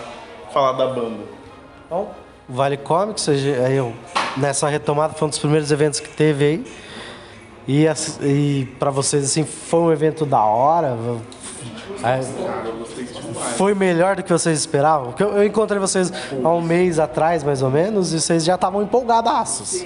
falar 0.52 0.74
da 0.74 0.88
banda. 0.88 1.24
Bom, 1.90 2.14
Vale 2.50 2.76
Comics, 2.76 3.30
aí 3.30 3.78
eu, 3.78 3.94
nessa 4.36 4.68
retomada, 4.68 5.14
foi 5.14 5.26
um 5.26 5.30
dos 5.30 5.40
primeiros 5.40 5.72
eventos 5.72 6.02
que 6.02 6.10
teve 6.10 6.44
aí. 6.44 6.66
E, 7.66 7.86
e 8.22 8.66
para 8.78 8.92
vocês, 8.92 9.24
assim, 9.24 9.46
foi 9.46 9.80
um 9.80 9.92
evento 9.94 10.26
da 10.26 10.44
hora. 10.44 10.98
Foi 13.56 13.74
melhor 13.74 14.18
do 14.18 14.24
que 14.24 14.34
vocês 14.34 14.60
esperavam? 14.60 15.08
Porque 15.08 15.24
eu, 15.24 15.30
eu 15.38 15.46
encontrei 15.46 15.80
vocês 15.80 16.12
há 16.44 16.50
um 16.50 16.62
mês 16.62 17.00
atrás, 17.00 17.42
mais 17.42 17.62
ou 17.62 17.72
menos, 17.72 18.12
e 18.12 18.20
vocês 18.20 18.44
já 18.44 18.56
estavam 18.56 18.82
empolgadaços. 18.84 19.86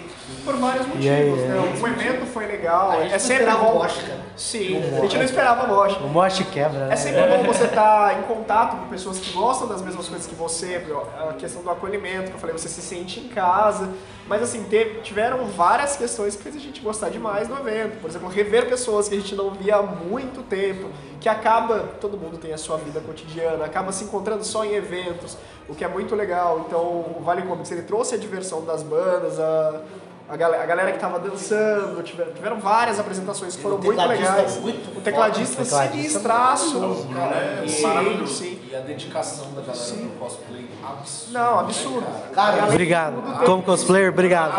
Por 0.50 0.58
vários 0.60 0.88
motivos, 0.88 1.06
E 1.06 1.10
aí, 1.10 1.30
né? 1.32 1.80
O 1.82 1.88
evento 1.88 2.26
foi 2.26 2.46
legal, 2.48 2.92
A 2.92 2.96
gente 3.04 3.10
é 3.10 3.12
não 3.14 3.20
sempre 3.20 3.44
esperava 3.44 3.64
bom. 3.64 3.72
o 3.72 3.80
Mosh, 3.84 3.98
cara. 4.02 4.20
Sim, 4.36 4.78
a 4.98 5.02
gente 5.02 5.18
não 5.18 5.24
esperava 5.24 5.68
Mosh. 5.68 5.98
O 5.98 6.08
moche 6.08 6.44
quebra, 6.46 6.88
né? 6.88 6.94
É 6.94 6.96
sempre 6.96 7.22
bom 7.28 7.44
você 7.44 7.66
estar 7.66 8.18
em 8.20 8.24
contato 8.24 8.78
com 8.78 8.88
pessoas 8.88 9.20
que 9.20 9.32
gostam 9.34 9.68
das 9.68 9.82
mesmas 9.82 10.08
coisas 10.08 10.26
que 10.26 10.34
você, 10.34 10.82
a 11.30 11.34
questão 11.34 11.62
do 11.62 11.70
acolhimento, 11.70 12.30
que 12.32 12.36
eu 12.36 12.40
falei, 12.40 12.58
você 12.58 12.68
se 12.70 12.82
sente 12.82 13.20
em 13.20 13.28
casa. 13.28 13.90
Mas 14.28 14.42
assim, 14.44 14.64
teve- 14.64 15.02
tiveram 15.02 15.46
várias 15.46 15.96
questões 15.98 16.36
que 16.36 16.44
fez 16.44 16.56
a 16.56 16.60
gente 16.60 16.82
gostar 16.82 17.10
demais 17.10 17.48
do 17.48 17.56
evento. 17.58 18.00
Por 18.00 18.10
exemplo, 18.10 18.30
rever 18.30 18.68
pessoas 18.70 19.08
que 19.10 19.16
a 19.16 19.20
gente 19.20 19.36
não 19.36 19.52
via 19.52 19.76
há 19.78 19.82
muito 19.84 20.42
tempo, 20.44 20.88
que 21.20 21.28
acaba, 21.28 21.80
todo 22.00 22.16
mundo 22.18 22.38
tem 22.38 22.54
a 22.54 22.58
sua 22.58 22.78
vida 22.78 23.00
cotidiana, 23.02 23.66
acaba 23.66 23.92
se 23.92 24.04
encontrando 24.06 24.44
só 24.44 24.64
em 24.64 24.74
eventos, 24.74 25.36
o 25.68 25.76
que 25.76 25.84
é 25.84 25.88
muito 25.88 26.16
legal. 26.16 26.64
Então, 26.66 26.80
o 26.80 27.22
Vale 27.26 27.42
Comics, 27.42 27.72
ele 27.72 27.82
trouxe 27.82 28.16
a 28.16 28.18
diversão 28.18 28.64
das 28.64 28.84
bandas, 28.84 29.40
a, 29.40 29.82
a, 30.30 30.38
galera, 30.38 30.64
a 30.64 30.66
galera 30.66 30.92
que 30.92 31.00
tava 31.00 31.18
dançando, 31.20 32.02
tiveram, 32.04 32.32
tiveram 32.34 32.60
várias 32.60 33.00
apresentações 33.00 33.56
que 33.56 33.62
foram 33.62 33.78
muito 33.80 34.00
legais. 34.00 34.58
muito 34.58 34.98
o 34.98 35.02
tecladista 35.02 35.66
foda, 35.66 35.86
o 35.86 35.92
sinistraço. 35.92 37.08
Cara, 37.14 37.36
é 37.64 37.68
Sim, 37.68 37.82
maravilhoso. 37.82 38.34
sim. 38.34 38.60
E 38.70 38.76
a 38.76 38.80
dedicação 38.82 39.48
da 39.54 39.62
galera 39.62 39.96
no 39.96 40.10
cosplay, 40.12 40.70
absurdo. 40.88 41.34
Não, 41.34 41.60
absurdo. 41.60 42.06
Cara, 42.34 42.66
Obrigado. 42.66 43.44
Como 43.44 43.64
cosplayer, 43.64 44.10
obrigado. 44.12 44.54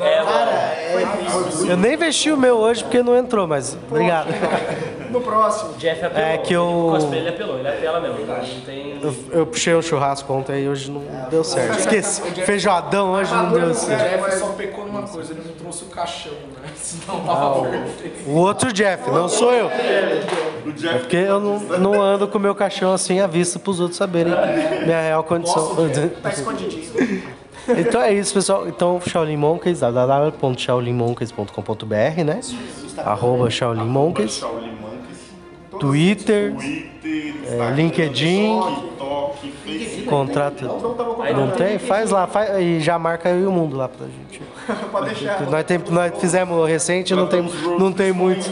É, 0.00 0.22
Eu 1.70 1.76
nem 1.76 1.96
vesti 1.96 2.30
o 2.32 2.36
meu 2.38 2.56
hoje 2.56 2.82
porque 2.82 3.02
não 3.02 3.14
entrou, 3.16 3.46
mas 3.46 3.76
obrigado. 3.90 4.28
No 5.12 5.20
próximo. 5.20 5.70
o 5.70 5.74
Jeff 5.74 6.04
apelou. 6.04 6.28
É 6.28 6.38
que 6.38 6.52
eu- 6.52 6.64
O 6.88 6.90
cosplay 6.92 7.20
ele 7.20 7.28
apelou, 7.28 7.58
ele 7.58 7.68
apela 7.68 8.00
mesmo. 8.00 8.26
Não 8.26 8.60
tem. 8.62 8.98
Eu, 9.02 9.14
eu 9.32 9.46
puxei 9.46 9.74
um 9.74 9.82
churrasco 9.82 10.32
ontem 10.32 10.64
e 10.64 10.68
hoje 10.68 10.90
não 10.90 11.02
deu 11.30 11.44
certo. 11.44 11.78
Esqueci. 11.78 12.22
Feijoadão 12.44 13.12
hoje 13.12 13.32
não 13.34 13.50
deu 13.52 13.66
O 13.70 13.74
certo. 13.74 14.02
Jeff 14.22 14.38
só 14.38 14.46
pecou 14.48 14.86
numa 14.86 15.02
coisa, 15.02 15.32
ele 15.32 15.42
não 15.46 15.54
trouxe 15.54 15.84
o 15.84 15.88
caixão, 15.88 16.32
né? 16.32 16.68
Senão 16.76 17.20
tava 17.20 17.60
perfeito. 17.68 18.28
O 18.28 18.34
outro 18.36 18.72
Jeff, 18.72 19.10
não 19.10 19.28
sou 19.28 19.52
eu. 19.52 19.68
É 19.70 20.22
porque 20.98 21.16
eu 21.16 21.40
não, 21.40 21.58
não 21.78 22.00
ando 22.00 22.26
com 22.28 22.38
o 22.38 22.40
meu 22.40 22.54
caixão 22.54 22.92
assim 22.92 23.18
à 23.20 23.26
vista 23.26 23.58
para 23.58 23.70
os 23.70 23.80
outros 23.80 23.96
saberem 23.98 24.32
minha 24.84 25.00
real 25.00 25.24
condição. 25.24 25.72
Tá 26.22 26.30
escondidinho. 26.30 26.82
Então 27.68 28.00
é 28.02 28.12
isso, 28.12 28.34
pessoal. 28.34 28.66
Então, 28.66 29.00
Shaolin 29.00 29.36
Monkeys, 29.36 29.78
www.shaolinmonkeys.com.br, 29.80 32.24
né? 32.24 32.40
Arroba 32.98 33.48
Shaolin 33.50 33.84
Monkeys. 33.84 34.38
Shaolin 34.38 34.72
Monkeys. 34.72 34.81
Twitter, 35.82 36.54
Twitter, 36.54 37.34
é, 37.48 37.70
LinkedIn, 37.74 38.60
TikTok, 38.60 39.52
Facebook. 39.64 40.04
contrato. 40.06 40.64
Não 40.64 41.50
tem? 41.50 41.76
Faz 41.80 42.10
lá, 42.12 42.28
faz, 42.28 42.50
e 42.60 42.78
já 42.78 42.96
marca 43.00 43.28
eu 43.28 43.42
e 43.42 43.46
o 43.46 43.50
mundo 43.50 43.76
lá 43.76 43.88
pra 43.88 44.06
gente. 44.06 44.40
Pode 44.92 45.06
deixar. 45.06 45.42
Nós, 45.50 45.64
tem, 45.64 45.80
nós 45.90 46.12
fizemos 46.20 46.68
recente, 46.68 47.12
não 47.16 47.26
tem, 47.26 47.42
não 47.78 47.92
tem 47.92 48.12
muito. 48.12 48.48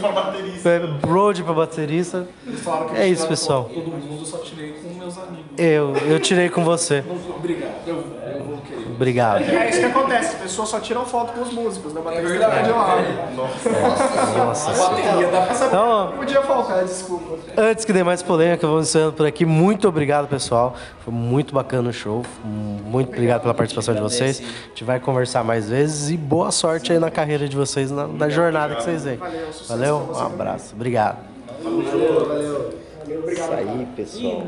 É, 0.65 1.07
Road 1.07 1.41
pra 1.43 1.53
baterista. 1.53 2.27
É 2.93 3.05
eles 3.05 3.19
isso, 3.19 3.27
pessoal. 3.29 3.71
Todo 3.73 3.87
mundo, 3.87 4.19
eu 4.19 4.25
só 4.25 4.39
tirei 4.39 4.73
com 4.73 4.89
meus 4.99 5.17
amigos. 5.17 5.45
Eu, 5.57 5.95
eu 5.95 6.19
tirei 6.19 6.49
com 6.49 6.65
você. 6.65 7.01
Obrigado, 7.37 7.87
eu, 7.87 7.95
eu 8.35 8.43
vou 8.43 8.57
querer. 8.57 8.90
Obrigado. 9.01 9.41
É 9.41 9.67
isso 9.67 9.79
que 9.79 9.85
acontece, 9.87 10.35
as 10.35 10.41
pessoas 10.41 10.69
só 10.69 10.79
tiram 10.79 11.03
foto 11.07 11.33
com 11.33 11.41
os 11.41 11.51
músicos, 11.51 11.91
né? 11.91 12.01
É 12.01 12.03
Baterista 12.03 12.29
verdade. 12.37 12.67
de 12.67 12.71
lado. 12.71 13.35
Nossa. 14.37 14.69
A 14.71 14.89
bateria 14.89 15.27
dá 15.31 15.41
pra 15.41 15.55
saber. 15.55 15.67
Então, 15.69 16.05
Não 16.11 16.17
podia 16.17 16.41
faltar, 16.43 16.83
desculpa. 16.85 17.35
Antes 17.57 17.83
que 17.83 17.91
dê 17.91 18.03
mais 18.03 18.21
polêmica, 18.21 18.67
vamos 18.67 18.89
encerrando 18.89 19.13
por 19.13 19.25
aqui. 19.25 19.43
Muito 19.43 19.87
obrigado, 19.87 20.27
pessoal. 20.27 20.75
Foi 21.03 21.11
muito 21.11 21.51
bacana 21.51 21.89
o 21.89 21.93
show. 21.93 22.23
Muito 22.45 23.07
obrigado 23.09 23.41
pela 23.41 23.55
participação 23.55 23.95
de 23.95 24.01
vocês. 24.01 24.39
A 24.39 24.67
gente 24.69 24.83
vai 24.83 24.99
conversar 24.99 25.43
mais 25.43 25.67
vezes 25.67 26.11
e 26.11 26.17
boa 26.17 26.51
sorte 26.51 26.93
aí 26.93 26.99
na 26.99 27.09
carreira 27.09 27.49
de 27.49 27.55
vocês, 27.55 27.89
na, 27.89 28.05
na 28.05 28.29
jornada 28.29 28.75
que 28.75 28.83
vocês 28.83 29.01
têm. 29.01 29.19
Valeu? 29.67 30.11
Um 30.13 30.19
abraço. 30.19 30.75
Obrigado. 30.75 31.17
Valeu, 31.63 32.27
valeu. 32.27 32.69
Valeu, 32.99 33.19
obrigado. 33.19 33.49
Isso 33.49 33.53
aí, 33.53 33.87
pessoal. 33.95 34.43